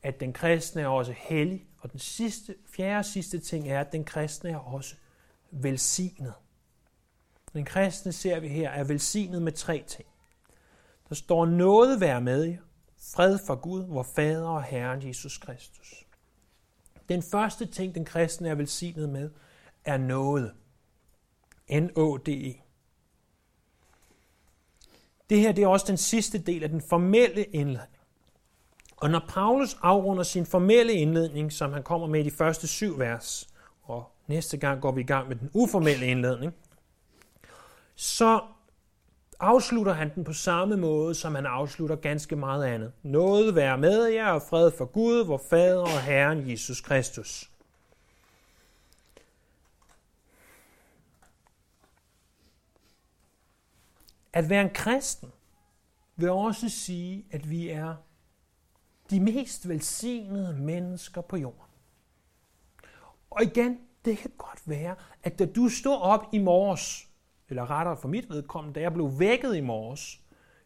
at 0.02 0.20
den 0.20 0.32
kristne 0.32 0.82
er 0.82 0.86
også 0.86 1.14
hellig. 1.16 1.66
Og 1.78 1.92
den 1.92 2.00
sidste, 2.00 2.54
fjerde 2.74 2.98
og 2.98 3.04
sidste 3.04 3.38
ting 3.38 3.68
er, 3.68 3.80
at 3.80 3.92
den 3.92 4.04
kristne 4.04 4.50
er 4.50 4.58
også 4.58 4.94
velsignet. 5.50 6.34
Den 7.52 7.64
kristne 7.64 8.12
ser 8.12 8.40
vi 8.40 8.48
her 8.48 8.70
er 8.70 8.84
velsignet 8.84 9.42
med 9.42 9.52
tre 9.52 9.84
ting. 9.86 10.08
Der 11.08 11.14
står 11.14 11.46
noget 11.46 12.00
være 12.00 12.20
med 12.20 12.44
jer, 12.44 12.58
fred 13.14 13.38
for 13.46 13.54
Gud, 13.54 13.84
vor 13.84 14.02
Fader 14.02 14.48
og 14.48 14.62
Herren 14.62 15.08
Jesus 15.08 15.38
Kristus. 15.38 16.04
Den 17.08 17.22
første 17.22 17.66
ting, 17.66 17.94
den 17.94 18.04
kristne 18.04 18.48
er 18.48 18.54
velsignet 18.54 19.08
med, 19.08 19.30
er 19.84 19.96
noget. 19.96 20.54
N-O-D-E. 21.72 22.62
Det 25.30 25.40
her 25.40 25.52
det 25.52 25.64
er 25.64 25.68
også 25.68 25.86
den 25.88 25.96
sidste 25.96 26.38
del 26.38 26.62
af 26.62 26.68
den 26.68 26.80
formelle 26.80 27.44
indledning. 27.44 28.00
Og 28.96 29.10
når 29.10 29.24
Paulus 29.28 29.76
afrunder 29.82 30.22
sin 30.22 30.46
formelle 30.46 30.92
indledning, 30.92 31.52
som 31.52 31.72
han 31.72 31.82
kommer 31.82 32.06
med 32.06 32.20
i 32.20 32.22
de 32.22 32.30
første 32.30 32.66
syv 32.66 32.98
vers, 32.98 33.48
og 33.82 34.12
næste 34.26 34.56
gang 34.56 34.80
går 34.80 34.92
vi 34.92 35.00
i 35.00 35.04
gang 35.04 35.28
med 35.28 35.36
den 35.36 35.50
uformelle 35.54 36.06
indledning, 36.06 36.54
så 38.00 38.40
afslutter 39.40 39.92
han 39.92 40.14
den 40.14 40.24
på 40.24 40.32
samme 40.32 40.76
måde, 40.76 41.14
som 41.14 41.34
han 41.34 41.46
afslutter 41.46 41.96
ganske 41.96 42.36
meget 42.36 42.64
andet. 42.64 42.92
Noget 43.02 43.54
være 43.54 43.78
med 43.78 44.04
jer 44.04 44.30
og 44.30 44.42
fred 44.42 44.70
for 44.78 44.84
Gud, 44.84 45.24
vor 45.24 45.42
Fader 45.50 45.80
og 45.80 46.02
Herren 46.02 46.50
Jesus 46.50 46.80
Kristus. 46.80 47.50
At 54.32 54.50
være 54.50 54.62
en 54.62 54.74
kristen 54.74 55.32
vil 56.16 56.30
også 56.30 56.68
sige, 56.68 57.26
at 57.30 57.50
vi 57.50 57.68
er 57.68 57.94
de 59.10 59.20
mest 59.20 59.68
velsignede 59.68 60.56
mennesker 60.56 61.20
på 61.20 61.36
jorden. 61.36 61.70
Og 63.30 63.42
igen, 63.42 63.78
det 64.04 64.18
kan 64.18 64.30
godt 64.38 64.60
være, 64.66 64.96
at 65.22 65.38
da 65.38 65.46
du 65.46 65.68
står 65.68 65.98
op 65.98 66.26
i 66.32 66.38
morges, 66.38 67.09
eller 67.50 67.70
rettere 67.70 67.96
for 67.96 68.08
mit 68.08 68.30
vedkommende, 68.30 68.74
da 68.74 68.80
jeg 68.80 68.92
blev 68.92 69.18
vækket 69.18 69.56
i 69.56 69.60
morges, 69.60 70.20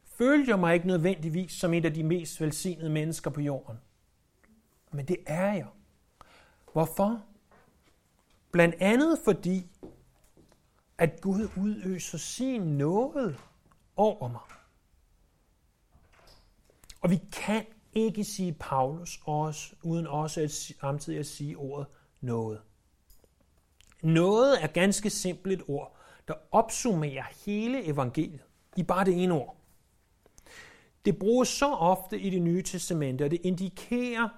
følte 0.05 0.51
jeg 0.51 0.59
mig 0.59 0.75
ikke 0.75 0.87
nødvendigvis 0.87 1.53
som 1.53 1.75
et 1.75 1.85
af 1.85 1.95
de 1.95 2.03
mest 2.03 2.41
velsignede 2.41 2.91
mennesker 2.91 3.31
på 3.31 3.41
jorden. 3.41 3.81
Men 4.93 5.09
det 5.09 5.17
er 5.27 5.53
jeg. 5.53 5.67
Hvorfor? 6.73 7.25
Blandt 8.51 8.75
andet 8.79 9.19
fordi, 9.25 9.71
at 10.99 11.21
Gud 11.21 11.49
udøser 11.57 12.19
sin 12.19 12.63
nåde 12.63 13.37
over 13.97 14.29
mig. 14.29 14.41
Og 17.01 17.11
vi 17.11 17.21
kan 17.33 17.67
ikke 17.93 18.25
sige 18.25 18.53
Paulus 18.53 19.21
også, 19.25 19.75
uden 19.83 20.07
også 20.07 20.41
at 20.41 20.51
samtidig 20.51 21.19
at 21.19 21.27
sige 21.27 21.57
ordet 21.57 21.87
noget. 22.21 22.61
Noget 24.03 24.63
er 24.63 24.67
ganske 24.67 25.11
simpelt 25.11 25.61
et 25.61 25.65
ord, 25.69 25.97
der 26.29 26.35
opsummerer 26.51 27.25
hele 27.47 27.85
evangeliet 27.85 28.45
i 28.77 28.83
bare 28.83 29.05
det 29.05 29.23
ene 29.23 29.35
ord. 29.35 29.57
Det 31.05 31.19
bruges 31.19 31.49
så 31.49 31.67
ofte 31.67 32.21
i 32.21 32.31
det 32.31 32.43
nye 32.43 32.63
testamente, 32.63 33.23
og 33.25 33.31
det 33.31 33.41
indikerer 33.43 34.29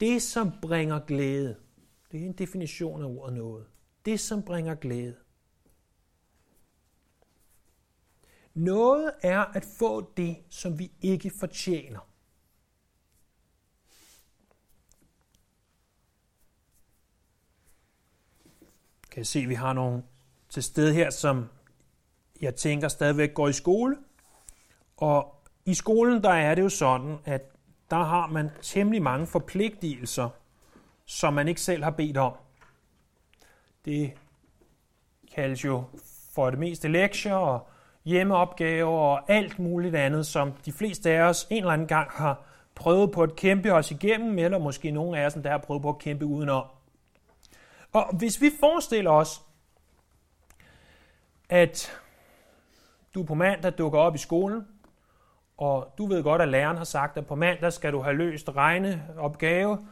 det, 0.00 0.22
som 0.22 0.52
bringer 0.62 0.98
glæde. 0.98 1.56
Det 2.12 2.22
er 2.22 2.26
en 2.26 2.32
definition 2.32 3.02
af 3.02 3.06
ordet 3.06 3.36
noget. 3.36 3.66
Det, 4.04 4.20
som 4.20 4.42
bringer 4.42 4.74
glæde. 4.74 5.16
Noget 8.54 9.12
er 9.22 9.40
at 9.40 9.64
få 9.64 10.12
det, 10.16 10.36
som 10.48 10.78
vi 10.78 10.92
ikke 11.00 11.30
fortjener. 11.30 12.08
Kan 19.10 19.20
jeg 19.20 19.26
se, 19.26 19.38
at 19.38 19.48
vi 19.48 19.54
har 19.54 19.72
nogle 19.72 20.02
til 20.54 20.62
stede 20.62 20.94
her, 20.94 21.10
som 21.10 21.48
jeg 22.40 22.54
tænker 22.54 22.88
stadigvæk 22.88 23.34
går 23.34 23.48
i 23.48 23.52
skole. 23.52 23.96
Og 24.96 25.34
i 25.64 25.74
skolen, 25.74 26.22
der 26.22 26.30
er 26.30 26.54
det 26.54 26.62
jo 26.62 26.68
sådan, 26.68 27.18
at 27.24 27.42
der 27.90 27.96
har 27.96 28.26
man 28.26 28.50
temmelig 28.62 29.02
mange 29.02 29.26
forpligtelser, 29.26 30.28
som 31.06 31.34
man 31.34 31.48
ikke 31.48 31.60
selv 31.60 31.84
har 31.84 31.90
bedt 31.90 32.16
om. 32.16 32.32
Det 33.84 34.12
kaldes 35.34 35.64
jo 35.64 35.84
for 36.34 36.50
det 36.50 36.58
meste 36.58 36.88
lektier 36.88 37.34
og 37.34 37.68
hjemmeopgaver 38.04 38.98
og 38.98 39.30
alt 39.30 39.58
muligt 39.58 39.94
andet, 39.94 40.26
som 40.26 40.52
de 40.52 40.72
fleste 40.72 41.10
af 41.10 41.22
os 41.22 41.46
en 41.50 41.56
eller 41.56 41.72
anden 41.72 41.86
gang 41.86 42.10
har 42.10 42.42
prøvet 42.74 43.12
på 43.12 43.22
at 43.22 43.36
kæmpe 43.36 43.72
os 43.72 43.90
igennem, 43.90 44.38
eller 44.38 44.58
måske 44.58 44.90
nogle 44.90 45.18
af 45.18 45.26
os, 45.26 45.34
der 45.34 45.50
har 45.50 45.58
prøvet 45.58 45.82
på 45.82 45.88
at 45.88 45.98
kæmpe 45.98 46.24
udenom. 46.24 46.66
Og 47.92 48.16
hvis 48.16 48.40
vi 48.40 48.50
forestiller 48.60 49.10
os, 49.10 49.40
at 51.54 52.00
du 53.14 53.22
på 53.22 53.34
mandag 53.34 53.72
dukker 53.78 53.98
op 53.98 54.14
i 54.14 54.18
skolen, 54.18 54.66
og 55.56 55.94
du 55.98 56.06
ved 56.06 56.22
godt, 56.22 56.42
at 56.42 56.48
læreren 56.48 56.76
har 56.76 56.84
sagt, 56.84 57.16
at 57.16 57.26
på 57.26 57.34
mandag 57.34 57.72
skal 57.72 57.92
du 57.92 58.00
have 58.00 58.16
løst 58.16 58.48
regneopgave 58.48 59.86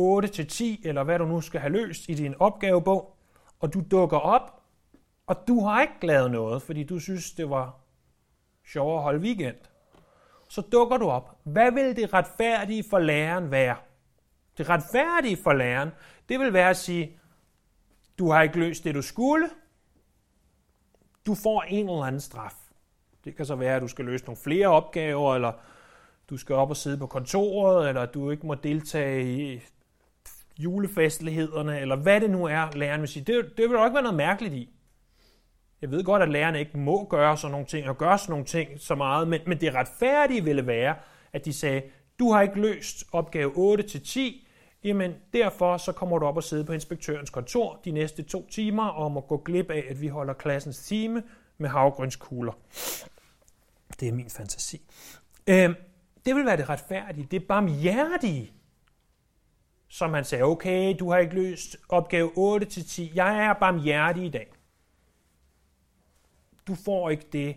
8-10, 0.00 0.64
eller 0.84 1.02
hvad 1.02 1.18
du 1.18 1.24
nu 1.24 1.40
skal 1.40 1.60
have 1.60 1.72
løst 1.72 2.08
i 2.08 2.14
din 2.14 2.34
opgavebog, 2.38 3.16
og 3.60 3.74
du 3.74 3.82
dukker 3.90 4.16
op, 4.18 4.62
og 5.26 5.36
du 5.48 5.64
har 5.64 5.80
ikke 5.80 6.06
lavet 6.06 6.30
noget, 6.30 6.62
fordi 6.62 6.84
du 6.84 6.98
synes, 6.98 7.32
det 7.32 7.50
var 7.50 7.76
sjovere 8.72 8.96
at 8.96 9.02
holde 9.02 9.20
weekend. 9.20 9.56
Så 10.48 10.60
dukker 10.72 10.96
du 10.96 11.10
op. 11.10 11.38
Hvad 11.42 11.72
vil 11.72 11.96
det 11.96 12.14
retfærdige 12.14 12.84
for 12.90 12.98
læreren 12.98 13.50
være? 13.50 13.76
Det 14.58 14.68
retfærdige 14.68 15.38
for 15.42 15.52
læreren, 15.52 15.90
det 16.28 16.40
vil 16.40 16.52
være 16.52 16.70
at 16.70 16.76
sige, 16.76 17.18
du 18.18 18.30
har 18.30 18.42
ikke 18.42 18.58
løst 18.58 18.84
det, 18.84 18.94
du 18.94 19.02
skulle. 19.02 19.50
Du 21.30 21.34
får 21.34 21.62
en 21.68 21.88
eller 21.88 22.02
anden 22.02 22.20
straf. 22.20 22.54
Det 23.24 23.36
kan 23.36 23.46
så 23.46 23.54
være, 23.54 23.76
at 23.76 23.82
du 23.82 23.88
skal 23.88 24.04
løse 24.04 24.24
nogle 24.24 24.36
flere 24.44 24.66
opgaver, 24.66 25.34
eller 25.34 25.52
du 26.30 26.36
skal 26.36 26.54
op 26.54 26.70
og 26.70 26.76
sidde 26.76 26.98
på 26.98 27.06
kontoret, 27.06 27.88
eller 27.88 28.06
du 28.06 28.30
ikke 28.30 28.46
må 28.46 28.54
deltage 28.54 29.34
i 29.34 29.60
julefestlighederne, 30.58 31.80
eller 31.80 31.96
hvad 31.96 32.20
det 32.20 32.30
nu 32.30 32.44
er, 32.44 32.76
læreren 32.76 33.00
vil 33.00 33.08
sige. 33.08 33.24
Det, 33.24 33.44
det 33.56 33.68
vil 33.68 33.76
der 33.76 33.84
ikke 33.84 33.94
være 33.94 34.02
noget 34.02 34.16
mærkeligt 34.16 34.54
i. 34.54 34.68
Jeg 35.82 35.90
ved 35.90 36.04
godt, 36.04 36.22
at 36.22 36.28
lærerne 36.28 36.58
ikke 36.58 36.78
må 36.78 37.04
gøre 37.04 37.36
sådan 37.36 37.52
nogle 37.52 37.66
ting, 37.66 37.88
og 37.88 37.98
gøre 37.98 38.18
sådan 38.18 38.32
nogle 38.32 38.44
ting 38.44 38.80
så 38.80 38.94
meget, 38.94 39.28
men, 39.28 39.40
men 39.46 39.60
det 39.60 39.74
retfærdige 39.74 40.44
ville 40.44 40.66
være, 40.66 40.94
at 41.32 41.44
de 41.44 41.52
sagde, 41.52 41.82
du 42.18 42.32
har 42.32 42.42
ikke 42.42 42.60
løst 42.60 43.04
opgave 43.12 43.78
8-10, 43.80 44.46
jamen 44.84 45.14
derfor 45.32 45.76
så 45.76 45.92
kommer 45.92 46.18
du 46.18 46.26
op 46.26 46.36
og 46.36 46.44
sidde 46.44 46.64
på 46.64 46.72
inspektørens 46.72 47.30
kontor 47.30 47.80
de 47.84 47.90
næste 47.90 48.22
to 48.22 48.46
timer, 48.50 48.86
og 48.86 49.12
må 49.12 49.20
gå 49.20 49.36
glip 49.36 49.70
af, 49.70 49.84
at 49.88 50.00
vi 50.00 50.08
holder 50.08 50.34
klassens 50.34 50.86
time 50.86 51.22
med 51.58 51.68
havgrønskugler. 51.68 52.52
Det 54.00 54.08
er 54.08 54.12
min 54.12 54.30
fantasi. 54.30 54.80
Øh, 55.46 55.74
det 56.26 56.36
vil 56.36 56.46
være 56.46 56.56
det 56.56 56.68
retfærdige, 56.68 57.28
det 57.30 57.46
barmhjertige, 57.46 58.52
som 59.88 60.14
han 60.14 60.24
sagde, 60.24 60.44
okay, 60.44 60.96
du 60.98 61.10
har 61.10 61.18
ikke 61.18 61.34
løst 61.34 61.76
opgave 61.88 62.60
8-10, 62.62 63.14
jeg 63.14 63.44
er 63.44 63.52
barmhjertig 63.52 64.24
i 64.24 64.30
dag. 64.30 64.52
Du 66.66 66.74
får 66.74 67.10
ikke 67.10 67.26
det, 67.32 67.56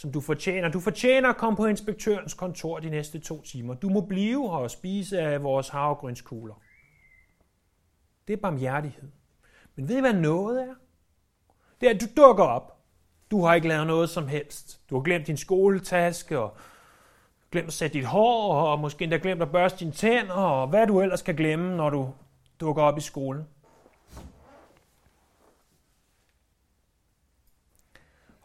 som 0.00 0.12
du 0.12 0.20
fortjener. 0.20 0.68
Du 0.68 0.80
fortjener 0.80 1.28
at 1.28 1.36
komme 1.36 1.56
på 1.56 1.66
inspektørens 1.66 2.34
kontor 2.34 2.78
de 2.78 2.90
næste 2.90 3.18
to 3.18 3.42
timer. 3.42 3.74
Du 3.74 3.88
må 3.88 4.00
blive 4.00 4.42
her 4.42 4.56
og 4.56 4.70
spise 4.70 5.20
af 5.20 5.42
vores 5.42 5.68
havregrynskugler. 5.68 6.54
Det 8.28 8.32
er 8.32 8.36
barmhjertighed. 8.36 9.08
Men 9.76 9.88
ved 9.88 9.96
I, 9.96 10.00
hvad 10.00 10.12
noget 10.12 10.62
er? 10.62 10.74
Det 11.80 11.86
er, 11.90 11.94
at 11.94 12.00
du 12.00 12.06
dukker 12.16 12.44
op. 12.44 12.76
Du 13.30 13.44
har 13.44 13.54
ikke 13.54 13.68
lavet 13.68 13.86
noget 13.86 14.10
som 14.10 14.28
helst. 14.28 14.80
Du 14.90 14.94
har 14.94 15.02
glemt 15.02 15.26
din 15.26 15.36
skoletaske, 15.36 16.38
og 16.38 16.56
glemt 17.50 17.66
at 17.66 17.72
sætte 17.72 17.98
dit 17.98 18.06
hår, 18.06 18.54
og 18.54 18.78
måske 18.78 19.02
endda 19.02 19.18
glemt 19.22 19.42
at 19.42 19.52
børste 19.52 19.78
dine 19.78 19.92
tænder, 19.92 20.34
og 20.34 20.68
hvad 20.68 20.86
du 20.86 21.00
ellers 21.00 21.22
kan 21.22 21.36
glemme, 21.36 21.76
når 21.76 21.90
du 21.90 22.12
dukker 22.60 22.82
op 22.82 22.98
i 22.98 23.00
skolen. 23.00 23.46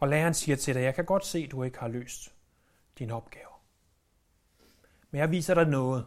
Og 0.06 0.10
læreren 0.10 0.34
siger 0.34 0.56
til 0.56 0.76
dig, 0.76 0.82
jeg 0.82 0.96
kan 0.96 1.06
godt 1.06 1.26
se, 1.26 1.40
at 1.40 1.52
du 1.52 1.64
ikke 1.64 1.80
har 1.80 1.88
løst 1.88 2.34
dine 3.00 3.14
opgaver. 3.14 3.62
Men 5.12 5.20
jeg 5.20 5.32
viser 5.32 5.54
dig 5.54 5.66
noget. 5.66 6.06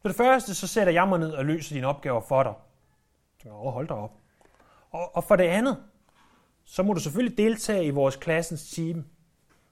For 0.00 0.08
det 0.08 0.16
første, 0.16 0.54
så 0.54 0.66
sætter 0.66 0.92
jeg 0.92 1.08
mig 1.08 1.18
ned 1.18 1.32
og 1.32 1.44
løser 1.44 1.74
dine 1.74 1.86
opgaver 1.86 2.20
for 2.20 2.42
dig. 2.42 2.54
Så 3.42 3.48
hold 3.48 3.88
dig 3.88 3.96
op. 3.96 4.12
Og, 4.90 5.16
og 5.16 5.24
for 5.24 5.36
det 5.36 5.44
andet, 5.44 5.84
så 6.64 6.82
må 6.82 6.92
du 6.92 7.00
selvfølgelig 7.00 7.38
deltage 7.38 7.84
i 7.84 7.90
vores 7.90 8.16
klassens 8.16 8.70
team. 8.70 9.04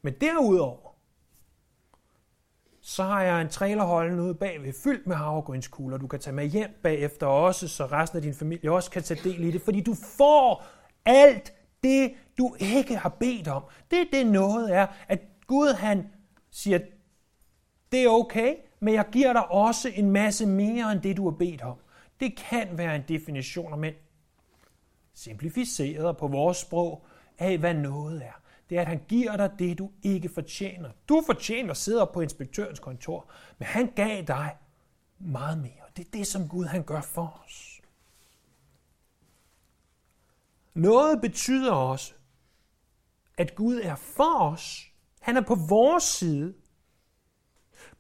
Men 0.03 0.14
derudover, 0.21 0.95
så 2.81 3.03
har 3.03 3.23
jeg 3.23 3.40
en 3.40 3.49
trailerholden 3.49 4.21
ude 4.21 4.35
bagved, 4.35 4.73
fyldt 4.85 5.07
med 5.07 5.16
havregrynskugler. 5.16 5.97
Du 5.97 6.07
kan 6.07 6.21
tage 6.21 6.35
med 6.35 6.47
hjem 6.47 6.71
bagefter 6.83 7.27
også, 7.27 7.69
så 7.69 7.87
resten 7.87 8.16
af 8.16 8.23
din 8.23 8.35
familie 8.35 8.73
også 8.73 8.90
kan 8.90 9.03
tage 9.03 9.31
del 9.31 9.45
i 9.45 9.51
det, 9.51 9.62
fordi 9.62 9.81
du 9.81 9.95
får 9.95 10.64
alt 11.05 11.60
det, 11.83 12.14
du 12.38 12.57
ikke 12.59 12.97
har 12.97 13.09
bedt 13.09 13.49
om. 13.49 13.62
Det 13.90 14.09
det 14.12 14.27
noget 14.27 14.75
er, 14.75 14.87
at 15.09 15.21
Gud 15.47 15.75
han 15.75 16.09
siger, 16.51 16.79
det 17.93 18.05
er 18.05 18.09
okay, 18.09 18.55
men 18.81 18.95
jeg 18.95 19.07
giver 19.12 19.33
dig 19.33 19.51
også 19.51 19.88
en 19.95 20.11
masse 20.11 20.47
mere 20.47 20.93
end 20.93 21.01
det, 21.01 21.16
du 21.16 21.31
har 21.31 21.37
bedt 21.37 21.62
om. 21.62 21.77
Det 22.21 22.37
kan 22.37 22.79
være 22.79 22.97
en 22.97 23.05
definition, 23.09 23.81
men 23.81 23.95
simplificeret 25.14 26.16
på 26.16 26.29
vores 26.29 26.57
sprog 26.57 27.07
af, 27.38 27.59
hvad 27.59 27.75
noget 27.75 28.23
er. 28.23 28.40
Det 28.71 28.77
er, 28.77 28.81
at 28.81 28.87
han 28.87 29.01
giver 29.09 29.37
dig 29.37 29.51
det, 29.59 29.79
du 29.79 29.90
ikke 30.03 30.29
fortjener. 30.29 30.90
Du 31.09 31.23
fortjener 31.27 31.71
at 31.71 31.77
sidde 31.77 32.03
op 32.03 32.12
på 32.12 32.21
inspektørens 32.21 32.79
kontor, 32.79 33.31
men 33.59 33.66
han 33.66 33.93
gav 33.97 34.23
dig 34.23 34.57
meget 35.19 35.59
mere. 35.59 35.85
Det 35.97 36.07
er 36.07 36.11
det, 36.12 36.27
som 36.27 36.49
Gud 36.49 36.64
han 36.64 36.83
gør 36.83 37.01
for 37.01 37.43
os. 37.45 37.80
Noget 40.74 41.20
betyder 41.20 41.72
også, 41.72 42.14
at 43.37 43.54
Gud 43.54 43.80
er 43.80 43.96
for 43.96 44.40
os. 44.40 44.92
Han 45.20 45.37
er 45.37 45.40
på 45.40 45.54
vores 45.54 46.04
side. 46.04 46.54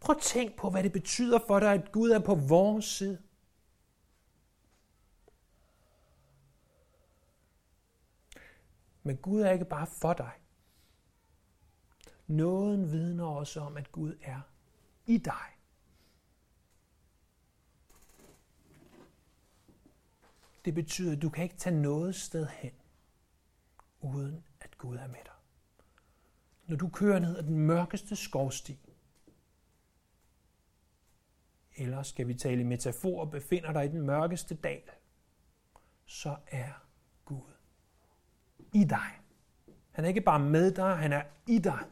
Prøv 0.00 0.16
at 0.16 0.22
tænk 0.22 0.56
på, 0.56 0.70
hvad 0.70 0.82
det 0.82 0.92
betyder 0.92 1.38
for 1.46 1.60
dig, 1.60 1.72
at 1.72 1.92
Gud 1.92 2.10
er 2.10 2.18
på 2.18 2.34
vores 2.34 2.84
side. 2.84 3.22
Men 9.02 9.16
Gud 9.16 9.40
er 9.40 9.50
ikke 9.50 9.64
bare 9.64 9.86
for 9.86 10.12
dig. 10.12 10.32
Nåden 12.26 12.92
vidner 12.92 13.24
også 13.24 13.60
om, 13.60 13.76
at 13.76 13.92
Gud 13.92 14.16
er 14.22 14.40
i 15.06 15.18
dig. 15.18 15.59
Det 20.64 20.74
betyder, 20.74 21.12
at 21.12 21.22
du 21.22 21.28
kan 21.28 21.44
ikke 21.44 21.56
tage 21.56 21.82
noget 21.82 22.14
sted 22.14 22.46
hen, 22.46 22.72
uden 24.00 24.44
at 24.60 24.78
Gud 24.78 24.96
er 24.96 25.06
med 25.06 25.24
dig. 25.24 25.32
Når 26.66 26.76
du 26.76 26.88
kører 26.88 27.18
ned 27.18 27.36
ad 27.36 27.42
den 27.42 27.58
mørkeste 27.58 28.16
skovsti, 28.16 28.78
eller 31.76 32.02
skal 32.02 32.28
vi 32.28 32.34
tale 32.34 32.60
i 32.60 32.64
metafor, 32.64 33.24
befinder 33.24 33.72
dig 33.72 33.84
i 33.84 33.88
den 33.88 34.00
mørkeste 34.00 34.54
dal, 34.54 34.82
så 36.04 36.36
er 36.46 36.72
Gud 37.24 37.52
i 38.74 38.84
dig. 38.84 39.20
Han 39.90 40.04
er 40.04 40.08
ikke 40.08 40.20
bare 40.20 40.40
med 40.40 40.72
dig, 40.74 40.96
han 40.96 41.12
er 41.12 41.22
i 41.46 41.58
dig. 41.58 41.84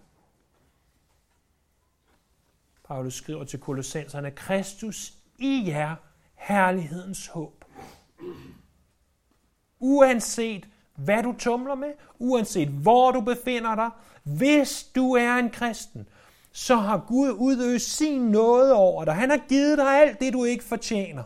Paulus 2.85 3.14
skriver 3.14 3.44
til 3.44 3.61
Kolossenserne, 3.61 4.31
Kristus 4.31 5.18
i 5.38 5.64
jer, 5.66 5.96
herlighedens 6.35 7.26
håb. 7.26 7.64
Uanset 9.80 10.68
hvad 10.94 11.22
du 11.22 11.34
tumler 11.38 11.74
med, 11.74 11.92
uanset 12.18 12.68
hvor 12.68 13.10
du 13.10 13.20
befinder 13.20 13.74
dig, 13.74 13.90
hvis 14.22 14.84
du 14.94 15.12
er 15.12 15.34
en 15.34 15.50
kristen, 15.50 16.08
så 16.52 16.76
har 16.76 17.04
Gud 17.08 17.30
udøst 17.30 17.96
sin 17.96 18.20
nåde 18.20 18.74
over 18.74 19.04
dig. 19.04 19.14
Han 19.14 19.30
har 19.30 19.40
givet 19.48 19.78
dig 19.78 20.00
alt 20.00 20.20
det, 20.20 20.32
du 20.32 20.44
ikke 20.44 20.64
fortjener. 20.64 21.22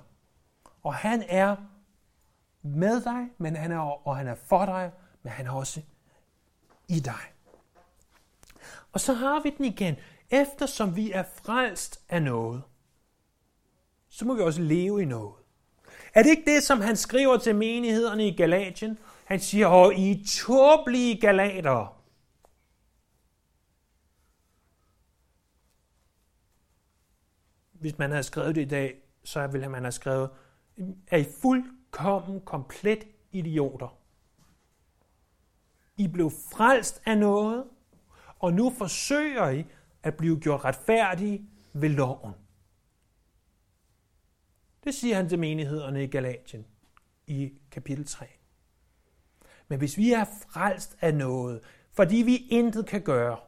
Og 0.82 0.94
han 0.94 1.24
er 1.28 1.56
med 2.62 3.00
dig, 3.00 3.28
men 3.38 3.56
han 3.56 3.72
er, 3.72 4.06
og 4.08 4.16
han 4.16 4.26
er 4.26 4.34
for 4.34 4.66
dig, 4.66 4.90
men 5.22 5.32
han 5.32 5.46
er 5.46 5.50
også 5.50 5.80
i 6.88 7.00
dig. 7.00 7.22
Og 8.92 9.00
så 9.00 9.12
har 9.12 9.42
vi 9.42 9.50
den 9.58 9.64
igen. 9.64 9.96
Eftersom 10.30 10.96
vi 10.96 11.12
er 11.12 11.22
frelst 11.22 12.00
af 12.08 12.22
noget, 12.22 12.62
så 14.08 14.24
må 14.24 14.34
vi 14.34 14.40
også 14.40 14.62
leve 14.62 15.02
i 15.02 15.04
noget. 15.04 15.41
Er 16.14 16.22
det 16.22 16.30
ikke 16.30 16.54
det, 16.54 16.62
som 16.62 16.80
han 16.80 16.96
skriver 16.96 17.38
til 17.38 17.54
menighederne 17.54 18.28
i 18.28 18.36
Galatien? 18.36 18.98
Han 19.24 19.40
siger, 19.40 19.66
og 19.66 19.94
I 19.94 20.24
tåbelige 20.26 21.20
galater. 21.20 21.98
Hvis 27.72 27.98
man 27.98 28.10
havde 28.10 28.22
skrevet 28.22 28.54
det 28.54 28.62
i 28.62 28.68
dag, 28.68 28.94
så 29.24 29.46
ville 29.46 29.68
man 29.68 29.82
have 29.82 29.92
skrevet, 29.92 30.30
er 31.06 31.16
I 31.16 31.24
fuldkommen 31.42 32.40
komplet 32.40 33.04
idioter. 33.32 33.98
I 35.96 36.08
blev 36.08 36.30
frelst 36.30 37.02
af 37.06 37.18
noget, 37.18 37.64
og 38.38 38.52
nu 38.52 38.70
forsøger 38.78 39.50
I 39.50 39.66
at 40.02 40.16
blive 40.16 40.40
gjort 40.40 40.64
retfærdige 40.64 41.46
ved 41.72 41.88
loven. 41.88 42.34
Det 44.84 44.94
siger 44.94 45.16
han 45.16 45.28
til 45.28 45.38
menighederne 45.38 46.04
i 46.04 46.06
Galatien 46.06 46.66
i 47.26 47.52
kapitel 47.70 48.06
3. 48.06 48.26
Men 49.68 49.78
hvis 49.78 49.96
vi 49.96 50.12
er 50.12 50.24
frelst 50.24 50.96
af 51.00 51.14
noget, 51.14 51.60
fordi 51.92 52.16
vi 52.16 52.36
intet 52.36 52.86
kan 52.86 53.02
gøre, 53.02 53.40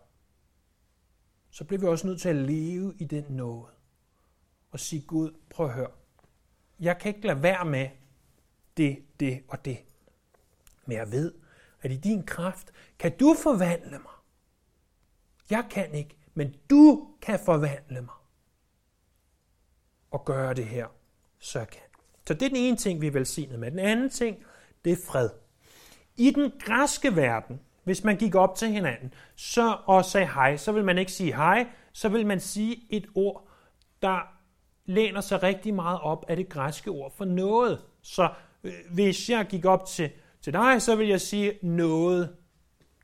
så 1.50 1.64
bliver 1.64 1.80
vi 1.80 1.86
også 1.86 2.06
nødt 2.06 2.20
til 2.20 2.28
at 2.28 2.36
leve 2.36 2.94
i 2.98 3.04
den 3.04 3.24
noget. 3.28 3.72
Og 4.70 4.80
sige, 4.80 5.02
Gud, 5.02 5.34
prøv 5.50 5.66
at 5.66 5.72
høre. 5.72 5.90
Jeg 6.80 6.98
kan 6.98 7.14
ikke 7.14 7.26
lade 7.26 7.42
være 7.42 7.64
med 7.64 7.88
det, 8.76 9.04
det 9.20 9.42
og 9.48 9.64
det. 9.64 9.78
Men 10.86 10.96
jeg 10.96 11.12
ved, 11.12 11.34
at 11.82 11.92
i 11.92 11.96
din 11.96 12.26
kraft 12.26 12.72
kan 12.98 13.18
du 13.18 13.34
forvandle 13.42 13.98
mig. 13.98 14.12
Jeg 15.50 15.66
kan 15.70 15.94
ikke, 15.94 16.16
men 16.34 16.54
du 16.70 17.14
kan 17.22 17.40
forvandle 17.40 18.00
mig. 18.00 18.14
Og 20.10 20.24
gøre 20.24 20.54
det 20.54 20.66
her, 20.66 20.86
så 21.44 21.58
kan. 21.58 21.80
Så 22.26 22.34
det 22.34 22.42
er 22.42 22.48
den 22.48 22.56
ene 22.56 22.76
ting, 22.76 23.00
vi 23.00 23.06
er 23.06 23.10
velsignet 23.10 23.58
med. 23.58 23.70
Den 23.70 23.78
anden 23.78 24.10
ting, 24.10 24.36
det 24.84 24.92
er 24.92 24.96
fred. 25.06 25.30
I 26.16 26.30
den 26.30 26.52
græske 26.60 27.16
verden, 27.16 27.60
hvis 27.84 28.04
man 28.04 28.16
gik 28.16 28.34
op 28.34 28.54
til 28.56 28.68
hinanden 28.68 29.14
så, 29.36 29.76
og 29.86 30.04
sagde 30.04 30.26
hej, 30.26 30.56
så 30.56 30.72
vil 30.72 30.84
man 30.84 30.98
ikke 30.98 31.12
sige 31.12 31.34
hej, 31.34 31.66
så 31.92 32.08
vil 32.08 32.26
man 32.26 32.40
sige 32.40 32.86
et 32.90 33.06
ord, 33.14 33.48
der 34.02 34.18
læner 34.86 35.20
sig 35.20 35.42
rigtig 35.42 35.74
meget 35.74 36.00
op 36.00 36.24
af 36.28 36.36
det 36.36 36.48
græske 36.48 36.90
ord 36.90 37.12
for 37.16 37.24
noget. 37.24 37.80
Så 38.02 38.28
øh, 38.64 38.72
hvis 38.90 39.30
jeg 39.30 39.46
gik 39.46 39.64
op 39.64 39.86
til, 39.86 40.10
til 40.42 40.52
dig, 40.52 40.82
så 40.82 40.96
vil 40.96 41.08
jeg 41.08 41.20
sige 41.20 41.58
noget. 41.62 42.36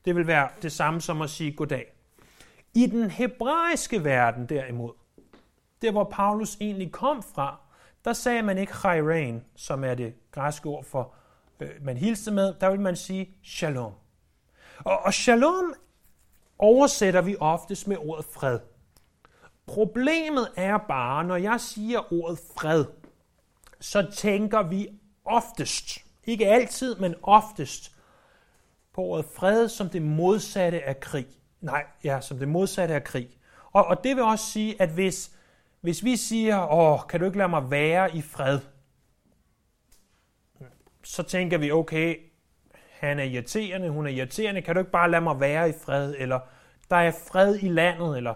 Det 0.05 0.15
vil 0.15 0.27
være 0.27 0.49
det 0.61 0.71
samme 0.71 1.01
som 1.01 1.21
at 1.21 1.29
sige 1.29 1.51
goddag. 1.51 1.93
I 2.73 2.85
den 2.85 3.11
hebraiske 3.11 4.03
verden 4.03 4.49
derimod, 4.49 4.91
der 5.81 5.91
hvor 5.91 6.03
Paulus 6.03 6.57
egentlig 6.61 6.91
kom 6.91 7.23
fra, 7.23 7.60
der 8.05 8.13
sagde 8.13 8.41
man 8.41 8.57
ikke 8.57 8.73
chairein, 8.73 9.43
som 9.55 9.83
er 9.83 9.95
det 9.95 10.13
græske 10.31 10.69
ord 10.69 10.83
for, 10.83 11.13
øh, 11.59 11.69
man 11.81 11.97
hilste 11.97 12.31
med, 12.31 12.53
der 12.61 12.69
vil 12.69 12.79
man 12.79 12.95
sige 12.95 13.37
shalom. 13.43 13.93
Og, 14.77 14.99
og 14.99 15.13
shalom 15.13 15.73
oversætter 16.59 17.21
vi 17.21 17.35
oftest 17.39 17.87
med 17.87 17.97
ordet 17.99 18.25
fred. 18.25 18.59
Problemet 19.65 20.47
er 20.55 20.77
bare, 20.77 21.23
når 21.23 21.35
jeg 21.35 21.61
siger 21.61 22.13
ordet 22.13 22.39
fred, 22.57 22.85
så 23.79 24.11
tænker 24.11 24.63
vi 24.63 24.87
oftest, 25.25 25.97
ikke 26.23 26.47
altid, 26.47 26.95
men 26.95 27.15
oftest, 27.23 27.95
på 28.93 29.01
ordet 29.01 29.25
fred 29.25 29.69
som 29.69 29.89
det 29.89 30.01
modsatte 30.01 30.83
af 30.83 30.99
krig. 30.99 31.27
Nej, 31.61 31.85
ja, 32.03 32.21
som 32.21 32.39
det 32.39 32.47
modsatte 32.47 32.95
af 32.95 33.03
krig. 33.03 33.29
Og, 33.71 33.85
og 33.85 34.03
det 34.03 34.15
vil 34.15 34.23
også 34.23 34.45
sige, 34.45 34.81
at 34.81 34.89
hvis, 34.89 35.31
hvis 35.81 36.03
vi 36.03 36.15
siger, 36.15 36.73
åh, 36.73 36.99
kan 37.09 37.19
du 37.19 37.25
ikke 37.25 37.37
lade 37.37 37.49
mig 37.49 37.71
være 37.71 38.15
i 38.15 38.21
fred? 38.21 38.59
Så 41.03 41.23
tænker 41.23 41.57
vi, 41.57 41.71
okay, 41.71 42.15
han 42.99 43.19
er 43.19 43.23
irriterende, 43.23 43.89
hun 43.89 44.05
er 44.05 44.11
irriterende, 44.11 44.61
kan 44.61 44.75
du 44.75 44.79
ikke 44.79 44.91
bare 44.91 45.11
lade 45.11 45.21
mig 45.21 45.39
være 45.39 45.69
i 45.69 45.73
fred? 45.85 46.15
Eller 46.17 46.39
der 46.89 46.95
er 46.95 47.11
fred 47.11 47.59
i 47.61 47.67
landet, 47.67 48.17
eller 48.17 48.35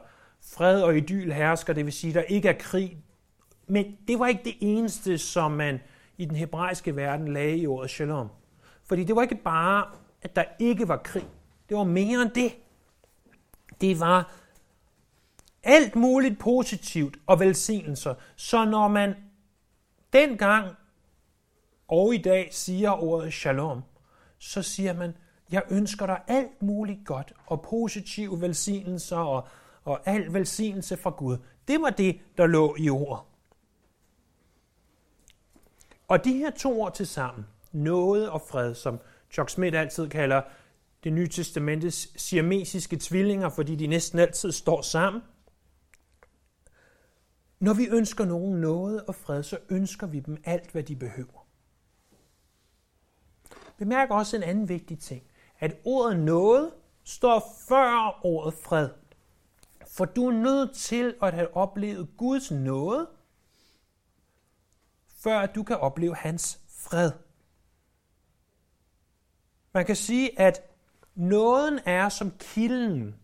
fred 0.53 0.81
og 0.81 0.97
idyl 0.97 1.31
hersker, 1.31 1.73
det 1.73 1.86
vil 1.86 1.93
sige, 1.93 2.13
der 2.13 2.21
ikke 2.21 2.49
er 2.49 2.58
krig. 2.60 2.97
Men 3.67 3.97
det 4.08 4.19
var 4.19 4.27
ikke 4.27 4.43
det 4.43 4.55
eneste, 4.60 5.17
som 5.17 5.51
man 5.51 5.79
i 6.17 6.25
den 6.25 6.36
hebraiske 6.36 6.95
verden 6.95 7.34
lagde 7.34 7.58
i 7.58 7.67
ordet 7.67 7.89
shalom. 7.89 8.29
Fordi 8.84 9.03
det 9.03 9.15
var 9.15 9.21
ikke 9.21 9.36
bare, 9.36 9.86
at 10.21 10.36
der 10.36 10.43
ikke 10.60 10.88
var 10.88 10.97
krig. 10.97 11.27
Det 11.69 11.77
var 11.77 11.84
mere 11.84 12.21
end 12.21 12.31
det. 12.31 12.55
Det 13.81 13.99
var 13.99 14.34
alt 15.65 15.95
muligt 15.95 16.39
positivt 16.39 17.17
og 17.28 17.39
velsignelser. 17.39 18.15
Så 18.36 18.65
når 18.65 18.88
man 18.88 19.15
dengang 20.13 20.75
og 21.88 22.15
i 22.15 22.17
dag 22.17 22.49
siger 22.51 23.04
ordet 23.04 23.34
shalom, 23.34 23.82
så 24.38 24.62
siger 24.62 24.93
man, 24.93 25.13
jeg 25.51 25.63
ønsker 25.69 26.06
dig 26.06 26.21
alt 26.28 26.62
muligt 26.62 27.06
godt 27.06 27.34
og 27.45 27.62
positive 27.62 28.41
velsignelser 28.41 29.17
og, 29.17 29.47
og 29.84 30.01
al 30.06 30.34
velsignelse 30.34 30.97
fra 30.97 31.10
Gud. 31.10 31.38
Det 31.67 31.82
var 31.82 31.89
det, 31.89 32.19
der 32.38 32.47
lå 32.47 32.75
i 32.80 32.89
ordet. 32.89 33.23
Og 36.08 36.25
de 36.25 36.34
her 36.34 36.51
to 36.51 36.82
ord 36.82 36.93
til 36.93 37.08
sammen, 37.08 37.45
noget 37.71 38.30
og 38.30 38.41
fred, 38.41 38.75
som 38.75 38.99
Chuck 39.32 39.49
Smith 39.49 39.80
altid 39.80 40.10
kalder 40.10 40.41
det 41.04 41.13
nye 41.13 41.28
testamentets 41.28 42.21
siamesiske 42.21 42.97
tvillinger, 42.97 43.49
fordi 43.49 43.75
de 43.75 43.88
næsten 43.88 44.19
altid 44.19 44.51
står 44.51 44.82
sammen. 44.82 45.21
Når 47.60 47.74
vi 47.74 47.88
ønsker 47.88 48.26
nogen 48.26 48.62
noget 48.62 49.06
og 49.06 49.15
fred, 49.15 49.44
så 49.44 49.58
ønsker 49.70 50.08
vi 50.08 50.20
dem 50.20 50.38
alt, 50.44 50.72
hvad 50.72 50.84
de 50.84 50.96
behøver. 50.96 51.48
Bemærk 53.78 54.10
også 54.12 54.38
en 54.38 54.44
anden 54.44 54.70
vigtig 54.70 55.00
ting, 55.00 55.24
at 55.60 55.78
ordet 55.86 56.20
noget 56.20 56.72
står 57.04 57.54
før 57.68 58.20
ordet 58.24 58.54
fred. 58.54 58.89
For 59.88 60.06
du 60.06 60.28
er 60.28 60.32
nødt 60.32 60.76
til 60.76 61.15
at 61.22 61.34
have 61.34 61.56
oplevet 61.56 62.10
Guds 62.18 62.52
nåde, 62.52 63.10
før 65.08 65.46
du 65.46 65.63
kan 65.63 65.78
opleve 65.78 66.15
hans 66.15 66.62
fred. 66.68 67.12
Man 69.74 69.86
kan 69.86 69.96
sige, 69.96 70.39
at 70.39 70.62
nåden 71.15 71.80
er 71.86 72.10
som 72.10 72.32
kilden, 72.39 73.15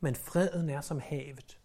men 0.00 0.14
freden 0.14 0.70
er 0.70 0.80
som 0.80 1.00
havet. 1.00 1.58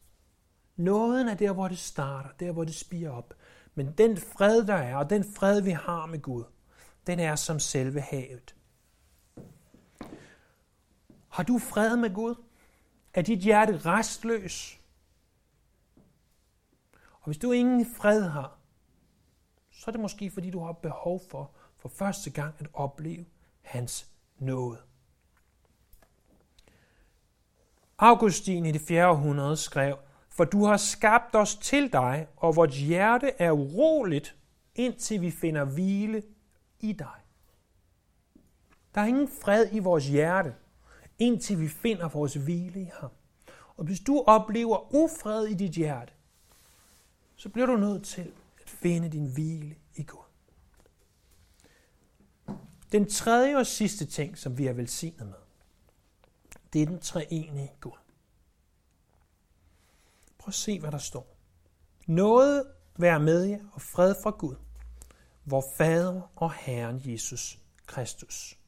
Nåden 0.79 1.27
er 1.27 1.35
der, 1.35 1.51
hvor 1.51 1.67
det 1.67 1.77
starter, 1.77 2.29
der, 2.39 2.51
hvor 2.51 2.63
det 2.63 2.75
spiger 2.75 3.11
op. 3.11 3.33
Men 3.75 3.91
den 3.91 4.17
fred, 4.17 4.67
der 4.67 4.75
er, 4.75 4.95
og 4.95 5.09
den 5.09 5.23
fred, 5.23 5.61
vi 5.61 5.71
har 5.71 6.05
med 6.05 6.21
Gud, 6.21 6.43
den 7.07 7.19
er 7.19 7.35
som 7.35 7.59
selve 7.59 8.01
havet. 8.01 8.55
Har 11.29 11.43
du 11.43 11.59
fred 11.59 11.97
med 11.97 12.13
Gud? 12.13 12.35
Er 13.13 13.21
dit 13.21 13.39
hjerte 13.39 13.77
restløs? 13.77 14.79
Og 17.11 17.25
hvis 17.25 17.37
du 17.37 17.51
ingen 17.51 17.85
fred 17.97 18.21
har, 18.21 18.57
så 19.71 19.83
er 19.87 19.91
det 19.91 20.01
måske 20.01 20.31
fordi 20.31 20.49
du 20.49 20.59
har 20.59 20.71
behov 20.71 21.21
for 21.29 21.51
for 21.77 21.89
første 21.89 22.29
gang 22.29 22.55
at 22.59 22.67
opleve 22.73 23.25
hans 23.61 24.07
nåde. 24.37 24.77
Augustin 27.97 28.65
i 28.65 28.71
det 28.71 28.81
4. 28.81 29.07
århundrede 29.07 29.57
skrev, 29.57 29.97
for 30.39 30.45
du 30.45 30.65
har 30.65 30.77
skabt 30.77 31.35
os 31.35 31.55
til 31.55 31.93
dig, 31.93 32.27
og 32.37 32.55
vores 32.55 32.77
hjerte 32.77 33.31
er 33.39 33.51
uroligt, 33.51 34.35
indtil 34.75 35.21
vi 35.21 35.31
finder 35.31 35.65
hvile 35.65 36.23
i 36.79 36.93
dig. 36.93 37.15
Der 38.95 39.01
er 39.01 39.05
ingen 39.05 39.27
fred 39.27 39.67
i 39.71 39.79
vores 39.79 40.07
hjerte, 40.07 40.55
indtil 41.17 41.59
vi 41.59 41.67
finder 41.67 42.09
vores 42.09 42.33
hvile 42.33 42.81
i 42.81 42.89
ham. 42.99 43.09
Og 43.77 43.85
hvis 43.85 43.99
du 43.99 44.23
oplever 44.27 44.93
ufred 44.95 45.45
i 45.45 45.53
dit 45.53 45.71
hjerte, 45.71 46.13
så 47.35 47.49
bliver 47.49 47.65
du 47.65 47.77
nødt 47.77 48.05
til 48.05 48.31
at 48.61 48.69
finde 48.69 49.09
din 49.09 49.33
hvile 49.33 49.75
i 49.95 50.03
Gud. 50.03 50.25
Den 52.91 53.09
tredje 53.09 53.57
og 53.57 53.65
sidste 53.65 54.05
ting, 54.05 54.37
som 54.37 54.57
vi 54.57 54.67
er 54.67 54.73
velsignet 54.73 55.27
med, 55.27 55.39
det 56.73 56.81
er 56.81 56.85
den 56.85 56.99
treenige 56.99 57.71
Gud. 57.81 58.08
Prøv 60.39 60.47
at 60.47 60.53
se, 60.53 60.79
hvad 60.79 60.91
der 60.91 60.97
står. 60.97 61.37
Noget 62.07 62.65
være 62.97 63.19
med 63.19 63.43
jer 63.43 63.59
og 63.73 63.81
fred 63.81 64.15
fra 64.23 64.29
Gud, 64.29 64.55
vor 65.45 65.63
Fader 65.77 66.21
og 66.35 66.53
Herren 66.53 67.01
Jesus 67.05 67.59
Kristus. 67.85 68.59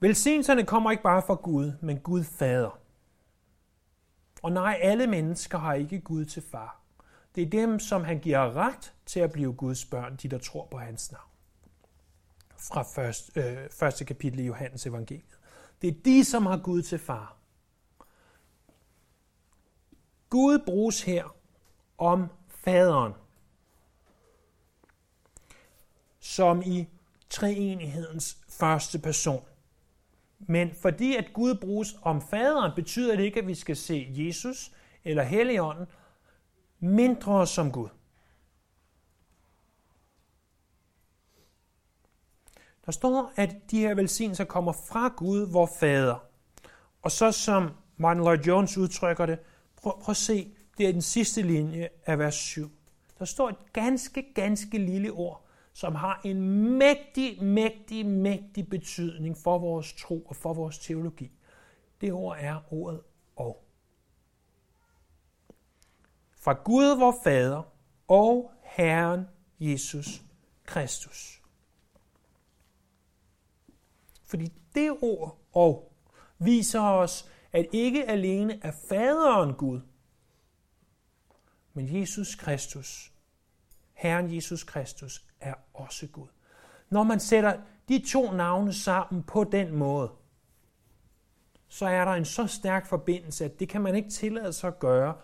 Velsignelserne 0.00 0.66
kommer 0.66 0.90
ikke 0.90 1.02
bare 1.02 1.22
fra 1.22 1.34
Gud, 1.34 1.72
men 1.82 2.00
Gud 2.00 2.24
Fader. 2.24 2.78
Og 4.42 4.52
nej, 4.52 4.78
alle 4.82 5.06
mennesker 5.06 5.58
har 5.58 5.74
ikke 5.74 6.00
Gud 6.00 6.24
til 6.24 6.42
far. 6.42 6.80
Det 7.34 7.42
er 7.42 7.50
dem, 7.50 7.78
som 7.78 8.04
han 8.04 8.18
giver 8.18 8.56
ret 8.56 8.94
til 9.06 9.20
at 9.20 9.32
blive 9.32 9.52
Guds 9.52 9.84
børn, 9.84 10.16
de 10.16 10.28
der 10.28 10.38
tror 10.38 10.68
på 10.70 10.78
hans 10.78 11.12
navn. 11.12 11.30
Fra 12.56 12.82
første, 12.82 13.40
øh, 13.40 13.70
første 13.70 14.04
kapitel 14.04 14.38
i 14.38 14.46
Johannes 14.46 14.86
evangeliet. 14.86 15.38
Det 15.82 15.88
er 15.88 16.00
de, 16.04 16.24
som 16.24 16.46
har 16.46 16.56
Gud 16.56 16.82
til 16.82 16.98
far. 16.98 17.37
Gud 20.30 20.58
bruges 20.66 21.02
her 21.02 21.36
om 21.98 22.26
faderen, 22.48 23.12
som 26.20 26.62
i 26.62 26.88
treenighedens 27.30 28.38
første 28.48 28.98
person. 28.98 29.44
Men 30.38 30.74
fordi 30.74 31.16
at 31.16 31.32
Gud 31.32 31.54
bruges 31.54 31.96
om 32.02 32.22
faderen, 32.22 32.72
betyder 32.76 33.16
det 33.16 33.24
ikke, 33.24 33.40
at 33.40 33.46
vi 33.46 33.54
skal 33.54 33.76
se 33.76 34.06
Jesus 34.10 34.72
eller 35.04 35.22
Helligånden 35.22 35.86
mindre 36.78 37.46
som 37.46 37.72
Gud. 37.72 37.88
Der 42.86 42.92
står, 42.92 43.32
at 43.36 43.56
de 43.70 43.80
her 43.80 43.94
velsignelser 43.94 44.44
kommer 44.44 44.72
fra 44.72 45.08
Gud, 45.16 45.52
vor 45.52 45.70
Fader. 45.80 46.24
Og 47.02 47.10
så 47.10 47.32
som 47.32 47.70
Martin 47.96 48.22
Lloyd 48.22 48.38
Jones 48.38 48.78
udtrykker 48.78 49.26
det, 49.26 49.38
prøv, 49.82 50.00
prøv 50.00 50.10
at 50.10 50.16
se, 50.16 50.54
det 50.78 50.88
er 50.88 50.92
den 50.92 51.02
sidste 51.02 51.42
linje 51.42 51.88
af 52.06 52.18
vers 52.18 52.34
7. 52.34 52.70
Der 53.18 53.24
står 53.24 53.48
et 53.48 53.72
ganske, 53.72 54.34
ganske 54.34 54.78
lille 54.78 55.12
ord, 55.12 55.46
som 55.72 55.94
har 55.94 56.20
en 56.24 56.40
mægtig, 56.78 57.42
mægtig, 57.42 58.06
mægtig 58.06 58.68
betydning 58.68 59.36
for 59.36 59.58
vores 59.58 59.92
tro 59.92 60.20
og 60.20 60.36
for 60.36 60.54
vores 60.54 60.78
teologi. 60.78 61.30
Det 62.00 62.12
ord 62.12 62.36
er 62.40 62.60
ordet 62.70 63.00
og. 63.36 63.64
Fra 66.40 66.52
Gud, 66.52 66.98
vor 66.98 67.14
Fader, 67.24 67.62
og 68.08 68.52
Herren 68.62 69.24
Jesus 69.60 70.22
Kristus. 70.64 71.42
Fordi 74.24 74.52
det 74.74 74.96
ord 75.02 75.38
og 75.52 75.92
viser 76.38 76.80
os, 76.80 77.30
at 77.52 77.66
ikke 77.72 78.08
alene 78.08 78.58
er 78.62 78.72
faderen 78.88 79.54
Gud, 79.54 79.80
men 81.74 82.00
Jesus 82.00 82.34
Kristus, 82.34 83.12
Herren 83.92 84.34
Jesus 84.34 84.64
Kristus, 84.64 85.24
er 85.40 85.54
også 85.74 86.06
Gud. 86.06 86.28
Når 86.90 87.02
man 87.02 87.20
sætter 87.20 87.56
de 87.88 87.98
to 88.06 88.32
navne 88.32 88.72
sammen 88.72 89.22
på 89.22 89.44
den 89.44 89.76
måde, 89.76 90.10
så 91.68 91.86
er 91.86 92.04
der 92.04 92.12
en 92.12 92.24
så 92.24 92.46
stærk 92.46 92.86
forbindelse, 92.86 93.44
at 93.44 93.60
det 93.60 93.68
kan 93.68 93.80
man 93.80 93.94
ikke 93.94 94.10
tillade 94.10 94.52
sig 94.52 94.68
at 94.68 94.78
gøre, 94.78 95.14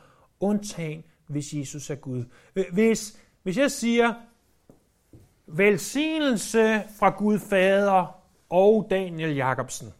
undtagen 0.41 1.05
hvis 1.27 1.53
Jesus 1.53 1.91
er 1.91 1.95
Gud. 1.95 2.25
Øh, 2.57 2.65
hvis, 2.73 3.19
hvis 3.43 3.57
jeg 3.57 3.71
siger, 3.71 4.15
velsignelse 5.47 6.83
fra 6.99 7.11
Gud 7.11 7.39
Fader 7.39 8.21
og 8.51 8.87
Daniel 8.91 9.35
Jacobsen, 9.35 9.93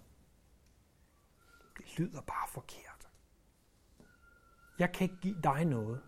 lyder 1.99 2.21
bare 2.21 2.49
forkert. 2.49 3.09
Jeg 4.79 4.93
kan 4.93 5.05
ikke 5.05 5.21
give 5.21 5.37
dig 5.43 5.65
noget 5.65 6.01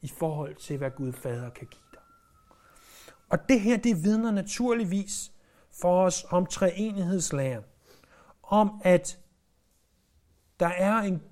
i 0.00 0.08
forhold 0.08 0.54
til, 0.54 0.78
hvad 0.78 0.90
Gud 0.90 1.12
Fader 1.12 1.50
kan 1.50 1.66
give 1.66 1.82
dig. 1.92 2.00
Og 3.28 3.48
det 3.48 3.60
her, 3.60 3.76
det 3.76 4.04
vidner 4.04 4.30
naturligvis 4.30 5.32
for 5.80 6.04
os 6.04 6.26
om 6.30 6.46
treenighedslæren. 6.46 7.64
Om 8.42 8.80
at 8.84 9.18
der 10.60 10.66
er 10.66 10.94
en, 10.98 11.22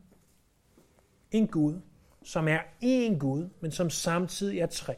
en 1.30 1.48
Gud, 1.48 1.80
som 2.22 2.48
er 2.48 2.60
én 2.82 3.18
Gud, 3.18 3.48
men 3.60 3.72
som 3.72 3.90
samtidig 3.90 4.58
er 4.58 4.66
tre. 4.66 4.96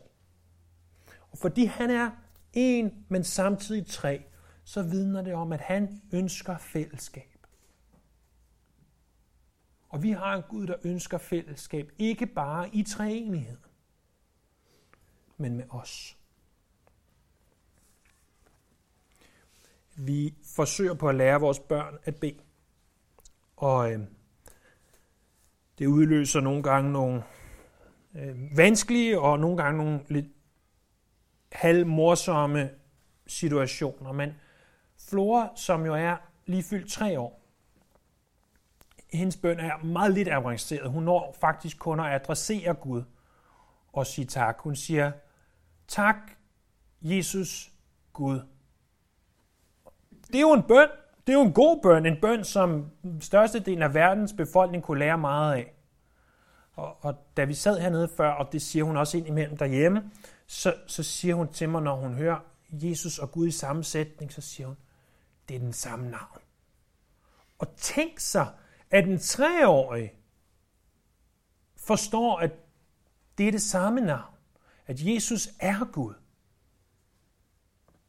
Og 1.33 1.39
fordi 1.39 1.65
han 1.65 1.91
er 1.91 2.11
én, 2.57 2.95
men 3.09 3.25
samtidig 3.25 3.87
tre, 3.87 4.25
så 4.65 4.83
vidner 4.83 5.23
det 5.23 5.35
om, 5.35 5.53
at 5.53 5.61
han 5.61 6.03
ønsker 6.13 6.59
fællesskab. 6.59 7.36
Og 9.89 10.03
vi 10.03 10.11
har 10.11 10.37
en 10.37 10.43
Gud, 10.49 10.67
der 10.67 10.75
ønsker 10.85 11.19
fællesskab, 11.19 11.93
ikke 11.99 12.27
bare 12.27 12.75
i 12.75 12.83
treenighed, 12.83 13.59
men 15.37 15.57
med 15.57 15.65
os. 15.71 16.17
Vi 19.97 20.35
forsøger 20.45 20.95
på 20.95 21.09
at 21.09 21.15
lære 21.15 21.41
vores 21.41 21.59
børn 21.59 21.99
at 22.05 22.17
bede. 22.17 22.39
Og 23.57 23.93
øh, 23.93 24.01
det 25.79 25.87
udløser 25.87 26.41
nogle 26.41 26.63
gange 26.63 26.93
nogle 26.93 27.23
øh, 28.15 28.57
vanskelige 28.57 29.21
og 29.21 29.39
nogle 29.39 29.57
gange 29.57 29.79
nogle 29.79 30.01
lidt 30.09 30.27
halvmorsomme 31.53 32.71
situationer. 33.27 34.13
Men 34.13 34.35
Flora, 34.97 35.53
som 35.57 35.87
jo 35.87 35.95
er 35.95 36.17
lige 36.47 36.63
fyldt 36.63 36.93
tre 36.93 37.21
år, 37.21 37.46
hendes 39.17 39.37
bøn 39.37 39.61
er 39.61 39.85
meget 39.85 40.15
lidt 40.15 40.29
avanceret. 40.29 40.91
Hun 40.91 41.03
når 41.03 41.37
faktisk 41.41 41.79
kun 41.79 42.01
at 42.01 42.15
adressere 42.15 42.75
Gud 42.75 43.03
og 43.93 44.07
sige 44.07 44.25
tak. 44.25 44.59
Hun 44.61 44.77
siger, 44.77 45.13
tak, 45.89 46.17
Jesus, 47.01 47.71
Gud. 48.13 48.41
Det 50.27 50.35
er 50.35 50.41
jo 50.41 50.53
en 50.53 50.63
bøn. 50.63 50.89
Det 51.27 51.33
er 51.33 51.39
jo 51.39 51.45
en 51.45 51.53
god 51.53 51.83
bøn. 51.83 52.07
En 52.07 52.21
bøn, 52.21 52.45
som 52.45 52.91
størstedelen 53.21 53.83
af 53.83 53.95
verdens 53.95 54.33
befolkning 54.33 54.83
kunne 54.83 54.99
lære 54.99 55.19
meget 55.19 55.55
af. 55.55 55.73
Og, 56.73 57.05
og 57.05 57.15
da 57.37 57.45
vi 57.45 57.55
sad 57.55 57.81
hernede 57.81 58.09
før, 58.17 58.31
og 58.31 58.53
det 58.53 58.63
siger 58.63 58.85
hun 58.85 58.97
også 58.97 59.17
ind 59.19 59.27
imellem 59.27 59.57
derhjemme, 59.57 60.11
så, 60.47 60.75
så 60.87 61.03
siger 61.03 61.35
hun 61.35 61.53
til 61.53 61.69
mig, 61.69 61.83
når 61.83 61.97
hun 61.97 62.15
hører 62.15 62.39
Jesus 62.71 63.19
og 63.19 63.33
Gud 63.33 63.49
i 63.49 63.51
samme 63.51 63.85
sætning, 63.85 64.33
så 64.33 64.41
siger 64.41 64.67
hun, 64.67 64.77
det 65.49 65.57
er 65.57 65.61
den 65.61 65.73
samme 65.73 66.11
navn. 66.11 66.41
Og 67.59 67.77
tænk 67.77 68.21
sig, 68.21 68.47
at 68.91 69.05
en 69.05 69.19
treårig 69.19 70.13
forstår, 71.77 72.39
at 72.39 72.51
det 73.39 73.49
er 73.49 73.53
det 73.53 73.63
samme 73.63 74.01
navn. 74.01 74.35
At 74.87 75.01
Jesus 75.01 75.49
er 75.61 75.85
Gud. 75.93 76.15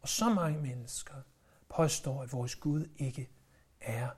Og 0.02 0.10
så 0.10 0.30
mange 0.30 0.62
mennesker 0.62 1.14
påstår, 1.70 2.24
at 2.24 2.34
vores 2.34 2.56
Gud 2.56 2.86
ikke 2.98 3.30
er 3.82 4.10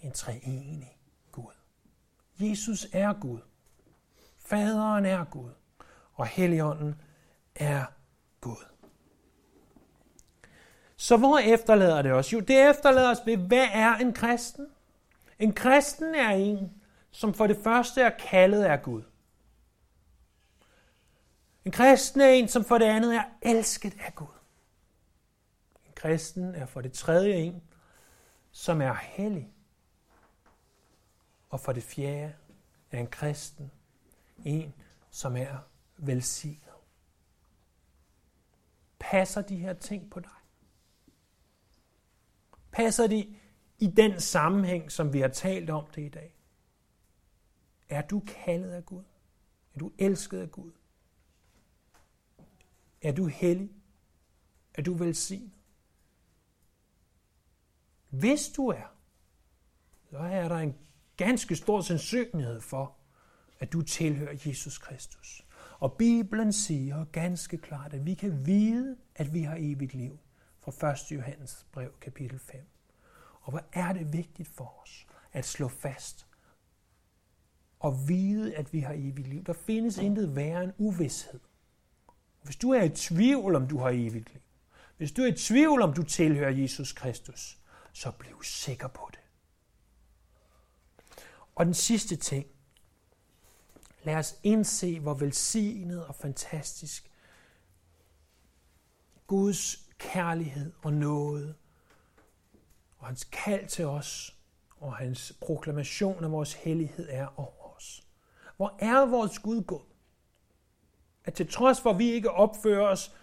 en 0.00 0.12
treenig 0.12 0.98
Gud. 1.32 1.52
Jesus 2.40 2.86
er 2.92 3.12
Gud. 3.12 3.40
Faderen 4.38 5.06
er 5.06 5.24
Gud. 5.24 5.50
Og 6.14 6.26
Helligånden 6.26 7.00
er 7.54 7.84
Gud. 8.40 8.64
Så 10.96 11.16
hvor 11.16 11.38
efterlader 11.38 12.02
det 12.02 12.12
os? 12.12 12.32
Jo, 12.32 12.40
det 12.40 12.70
efterlader 12.70 13.10
os 13.10 13.26
ved, 13.26 13.36
hvad 13.36 13.66
er 13.72 13.94
en 13.94 14.12
kristen? 14.12 14.66
En 15.42 15.52
kristen 15.52 16.14
er 16.14 16.30
en, 16.30 16.82
som 17.10 17.34
for 17.34 17.46
det 17.46 17.56
første 17.56 18.00
er 18.02 18.10
kaldet 18.10 18.64
af 18.64 18.82
Gud. 18.82 19.02
En 21.64 21.72
kristen 21.72 22.20
er 22.20 22.28
en, 22.28 22.48
som 22.48 22.64
for 22.64 22.78
det 22.78 22.84
andet 22.84 23.16
er 23.16 23.24
elsket 23.42 23.94
af 24.00 24.14
Gud. 24.14 24.38
En 25.86 25.92
kristen 25.94 26.54
er 26.54 26.66
for 26.66 26.80
det 26.80 26.92
tredje 26.92 27.34
en, 27.34 27.62
som 28.50 28.82
er 28.82 28.94
hellig. 28.94 29.52
Og 31.50 31.60
for 31.60 31.72
det 31.72 31.82
fjerde 31.82 32.34
er 32.90 32.98
en 32.98 33.10
kristen 33.10 33.70
en, 34.44 34.74
som 35.10 35.36
er 35.36 35.58
velsignet. 35.96 36.74
Passer 38.98 39.42
de 39.42 39.56
her 39.56 39.72
ting 39.72 40.10
på 40.10 40.20
dig? 40.20 40.30
Passer 42.72 43.06
de 43.06 43.36
i 43.82 43.86
den 43.86 44.20
sammenhæng, 44.20 44.92
som 44.92 45.12
vi 45.12 45.20
har 45.20 45.28
talt 45.28 45.70
om 45.70 45.86
det 45.94 46.02
i 46.02 46.08
dag? 46.08 46.34
Er 47.88 48.02
du 48.02 48.22
kaldet 48.26 48.70
af 48.70 48.86
Gud? 48.86 49.04
Er 49.74 49.78
du 49.78 49.92
elsket 49.98 50.40
af 50.40 50.50
Gud? 50.50 50.72
Er 53.02 53.12
du 53.12 53.26
hellig? 53.26 53.70
Er 54.74 54.82
du 54.82 54.94
velsignet? 54.94 55.52
Hvis 58.08 58.48
du 58.48 58.68
er, 58.68 58.96
så 60.10 60.18
er 60.18 60.48
der 60.48 60.56
en 60.56 60.74
ganske 61.16 61.56
stor 61.56 61.80
sandsynlighed 61.80 62.60
for, 62.60 62.96
at 63.58 63.72
du 63.72 63.82
tilhører 63.82 64.38
Jesus 64.46 64.78
Kristus. 64.78 65.46
Og 65.78 65.96
Bibelen 65.98 66.52
siger 66.52 67.04
ganske 67.04 67.58
klart, 67.58 67.94
at 67.94 68.06
vi 68.06 68.14
kan 68.14 68.46
vide, 68.46 68.96
at 69.14 69.34
vi 69.34 69.42
har 69.42 69.56
evigt 69.60 69.94
liv. 69.94 70.18
Fra 70.58 70.90
1. 70.90 71.16
Johannes 71.16 71.66
brev, 71.72 71.92
kapitel 72.00 72.38
5. 72.38 72.71
Og 73.42 73.50
hvor 73.50 73.62
er 73.72 73.92
det 73.92 74.12
vigtigt 74.12 74.48
for 74.48 74.82
os 74.82 75.06
at 75.32 75.44
slå 75.44 75.68
fast 75.68 76.26
og 77.80 78.08
vide, 78.08 78.54
at 78.56 78.72
vi 78.72 78.80
har 78.80 78.92
evigt 78.92 79.28
liv. 79.28 79.44
Der 79.44 79.52
findes 79.52 79.98
intet 79.98 80.36
værre 80.36 80.64
end 80.64 80.72
uvidshed. 80.78 81.40
Hvis 82.42 82.56
du 82.56 82.70
er 82.70 82.82
i 82.82 82.88
tvivl, 82.88 83.54
om 83.54 83.68
du 83.68 83.78
har 83.78 83.88
evigt 83.88 84.32
liv, 84.32 84.42
hvis 84.96 85.12
du 85.12 85.22
er 85.22 85.26
i 85.26 85.36
tvivl, 85.36 85.82
om 85.82 85.94
du 85.94 86.02
tilhører 86.02 86.50
Jesus 86.50 86.92
Kristus, 86.92 87.58
så 87.92 88.10
bliv 88.10 88.42
sikker 88.42 88.88
på 88.88 89.10
det. 89.10 89.20
Og 91.54 91.66
den 91.66 91.74
sidste 91.74 92.16
ting. 92.16 92.46
Lad 94.04 94.16
os 94.16 94.38
indse, 94.42 95.00
hvor 95.00 95.14
velsignet 95.14 96.06
og 96.06 96.14
fantastisk 96.14 97.10
Guds 99.26 99.88
kærlighed 99.98 100.72
og 100.82 100.92
nåde 100.92 101.54
og 103.02 103.08
hans 103.08 103.24
kald 103.24 103.66
til 103.66 103.86
os 103.86 104.36
og 104.80 104.96
hans 104.96 105.32
proklamation 105.40 106.24
af 106.24 106.32
vores 106.32 106.54
hellighed 106.54 107.08
er 107.10 107.40
over 107.40 107.76
os. 107.76 108.06
Hvor 108.56 108.76
er 108.78 109.06
vores 109.06 109.38
Gud 109.38 109.62
god? 109.62 109.80
At 111.24 111.34
til 111.34 111.48
trods 111.48 111.80
for, 111.80 111.90
at 111.90 111.98
vi 111.98 112.10
ikke 112.10 112.30
opfører 112.30 112.88
os 112.88 113.14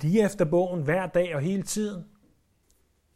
lige 0.00 0.24
efter 0.24 0.44
bogen 0.44 0.82
hver 0.82 1.06
dag 1.06 1.34
og 1.34 1.40
hele 1.40 1.62
tiden, 1.62 2.08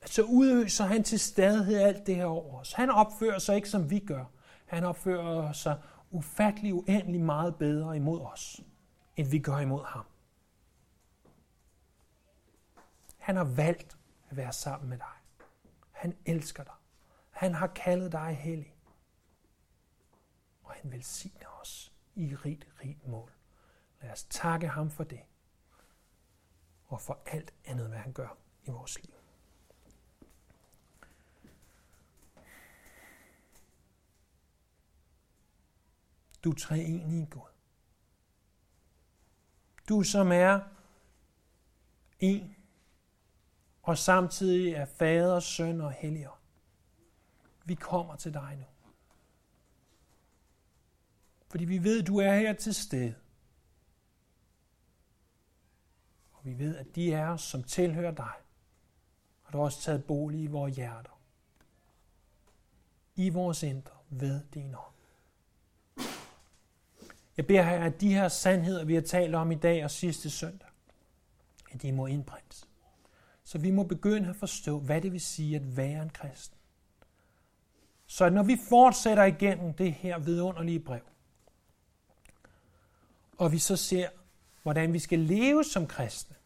at 0.01 0.11
så 0.11 0.22
udøser 0.22 0.84
han 0.84 1.05
til 1.05 1.20
stadighed 1.20 1.78
alt 1.78 2.07
det 2.07 2.16
her 2.16 2.24
over 2.24 2.61
os. 2.61 2.72
Han 2.72 2.91
opfører 2.91 3.38
sig 3.38 3.57
ikke, 3.57 3.68
som 3.68 3.91
vi 3.91 3.99
gør. 3.99 4.24
Han 4.66 4.84
opfører 4.84 5.53
sig 5.53 5.78
ufattelig, 6.11 6.74
uendelig 6.74 7.20
meget 7.20 7.57
bedre 7.57 7.97
imod 7.97 8.20
os, 8.20 8.61
end 9.16 9.28
vi 9.28 9.38
gør 9.38 9.59
imod 9.59 9.84
ham. 9.84 10.05
Han 13.18 13.36
har 13.36 13.45
valgt 13.45 13.99
at 14.30 14.36
være 14.36 14.53
sammen 14.53 14.91
med 14.91 14.99
dig. 14.99 15.19
Han 16.01 16.16
elsker 16.26 16.64
dig. 16.64 16.74
Han 17.30 17.55
har 17.55 17.66
kaldet 17.66 18.12
dig 18.12 18.36
hellig. 18.36 18.74
Og 20.62 20.72
han 20.72 20.92
velsigner 20.92 21.61
os 21.61 21.92
i 22.14 22.34
rigt, 22.34 22.68
rigt 22.84 23.07
mål. 23.07 23.32
Lad 24.03 24.11
os 24.11 24.24
takke 24.24 24.68
ham 24.68 24.90
for 24.90 25.05
det. 25.05 25.20
Og 26.86 27.01
for 27.01 27.22
alt 27.26 27.55
andet, 27.64 27.88
hvad 27.88 27.98
han 27.98 28.12
gør 28.12 28.36
i 28.64 28.70
vores 28.70 29.03
liv. 29.03 29.14
Du 36.44 36.51
er 36.51 36.55
treenig 36.55 37.30
Gud. 37.30 37.51
Du 39.88 40.03
som 40.03 40.32
er 40.32 40.61
en, 42.18 42.57
og 43.83 43.99
samtidig 43.99 44.72
er 44.72 44.85
fader, 44.85 45.41
søn 45.41 45.81
og 45.81 45.93
helligånd. 45.93 46.41
Vi 47.64 47.74
kommer 47.74 48.16
til 48.16 48.35
dig 48.35 48.57
nu. 48.59 48.64
Fordi 51.49 51.64
vi 51.64 51.83
ved, 51.83 52.01
at 52.01 52.07
du 52.07 52.18
er 52.18 52.37
her 52.37 52.53
til 52.53 52.74
stede. 52.74 53.14
Og 56.33 56.45
vi 56.45 56.59
ved, 56.59 56.76
at 56.76 56.95
de 56.95 57.12
er 57.12 57.28
os, 57.28 57.43
som 57.43 57.62
tilhører 57.62 58.14
dig, 58.14 58.33
har 59.43 59.53
du 59.53 59.59
også 59.59 59.83
taget 59.83 60.05
bolig 60.05 60.41
i 60.41 60.47
vores 60.47 60.76
hjerter. 60.76 61.20
I 63.16 63.28
vores 63.28 63.62
indre 63.62 63.97
ved 64.09 64.45
din 64.55 64.74
ånd. 64.74 64.95
Jeg 67.37 67.47
beder 67.47 67.62
her, 67.62 67.85
at 67.85 68.01
de 68.01 68.14
her 68.14 68.28
sandheder, 68.28 68.85
vi 68.85 68.95
har 68.95 69.03
talt 69.03 69.35
om 69.35 69.53
i 69.53 69.55
dag 69.55 69.85
og 69.85 69.91
sidste 69.91 70.31
søndag, 70.31 70.68
at 71.70 71.83
de 71.83 71.93
må 71.93 72.07
indprintes. 72.07 72.69
Så 73.51 73.59
vi 73.59 73.70
må 73.70 73.82
begynde 73.82 74.28
at 74.28 74.36
forstå, 74.36 74.78
hvad 74.78 75.01
det 75.01 75.12
vil 75.12 75.20
sige 75.20 75.57
at 75.57 75.76
være 75.76 76.03
en 76.03 76.11
kristen. 76.11 76.59
Så 78.07 78.30
når 78.30 78.42
vi 78.42 78.59
fortsætter 78.68 79.24
igennem 79.24 79.74
det 79.74 79.92
her 79.92 80.18
vidunderlige 80.18 80.80
brev, 80.80 81.01
og 83.38 83.53
vi 83.53 83.59
så 83.59 83.76
ser, 83.76 84.09
hvordan 84.62 84.92
vi 84.92 84.98
skal 84.98 85.18
leve 85.18 85.64
som 85.64 85.86
kristne, 85.86 86.36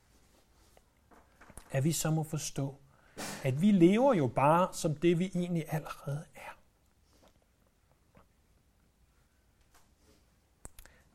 at 1.71 1.85
vi 1.85 1.93
så 1.93 2.11
må 2.11 2.23
forstå, 2.23 2.77
at 3.43 3.63
vi 3.63 3.71
lever 3.71 4.15
jo 4.15 4.27
bare 4.27 4.69
som 4.73 4.97
det, 4.97 5.19
vi 5.19 5.31
egentlig 5.35 5.65
allerede 5.69 6.25
er. 6.35 6.59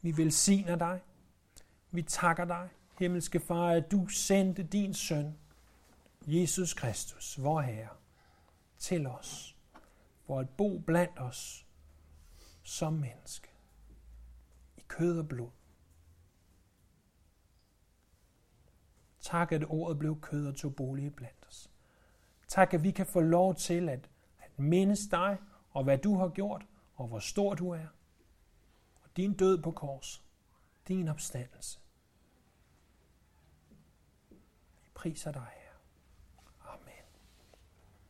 Vi 0.02 0.18
velsigner 0.18 0.76
dig. 0.76 1.02
Vi 1.92 2.02
takker 2.02 2.46
dig, 2.46 2.70
himmelske 3.00 3.40
Far, 3.40 3.70
at 3.70 3.92
du 3.92 4.08
sendte 4.08 4.64
din 4.64 4.94
søn, 4.94 5.36
Jesus 6.28 6.74
Kristus, 6.74 7.44
vor 7.44 7.62
Herre, 7.62 7.96
til 8.78 9.08
os, 9.08 9.58
for 10.26 10.40
at 10.40 10.50
bo 10.50 10.78
blandt 10.78 11.20
os 11.20 11.66
som 12.64 12.94
menneske, 12.94 13.50
i 14.78 14.84
kød 14.88 15.20
og 15.20 15.28
blod. 15.28 15.50
Tak, 19.22 19.52
at 19.52 19.64
ordet 19.70 20.00
blev 20.00 20.22
kød 20.22 20.48
og 20.48 20.56
tog 20.56 20.76
bolig 20.76 21.16
blandt 21.16 21.46
os. 21.48 21.72
Tak, 22.48 22.74
at 22.74 22.84
vi 22.84 22.92
kan 22.92 23.06
få 23.06 23.20
lov 23.20 23.56
til 23.56 23.90
at, 23.90 24.10
at 24.40 24.60
mindes 24.60 25.00
dig 25.12 25.38
og 25.72 25.84
hvad 25.84 25.98
du 25.98 26.18
har 26.18 26.30
gjort, 26.30 26.66
og 26.96 27.08
hvor 27.08 27.20
stor 27.20 27.54
du 27.54 27.70
er. 27.70 27.88
Og 29.02 29.10
din 29.18 29.34
død 29.34 29.62
på 29.62 29.72
kors, 29.72 30.24
din 30.88 31.08
opstandelse. 31.08 31.80
Vi 34.82 34.90
priser 34.94 35.32
dig, 35.32 35.59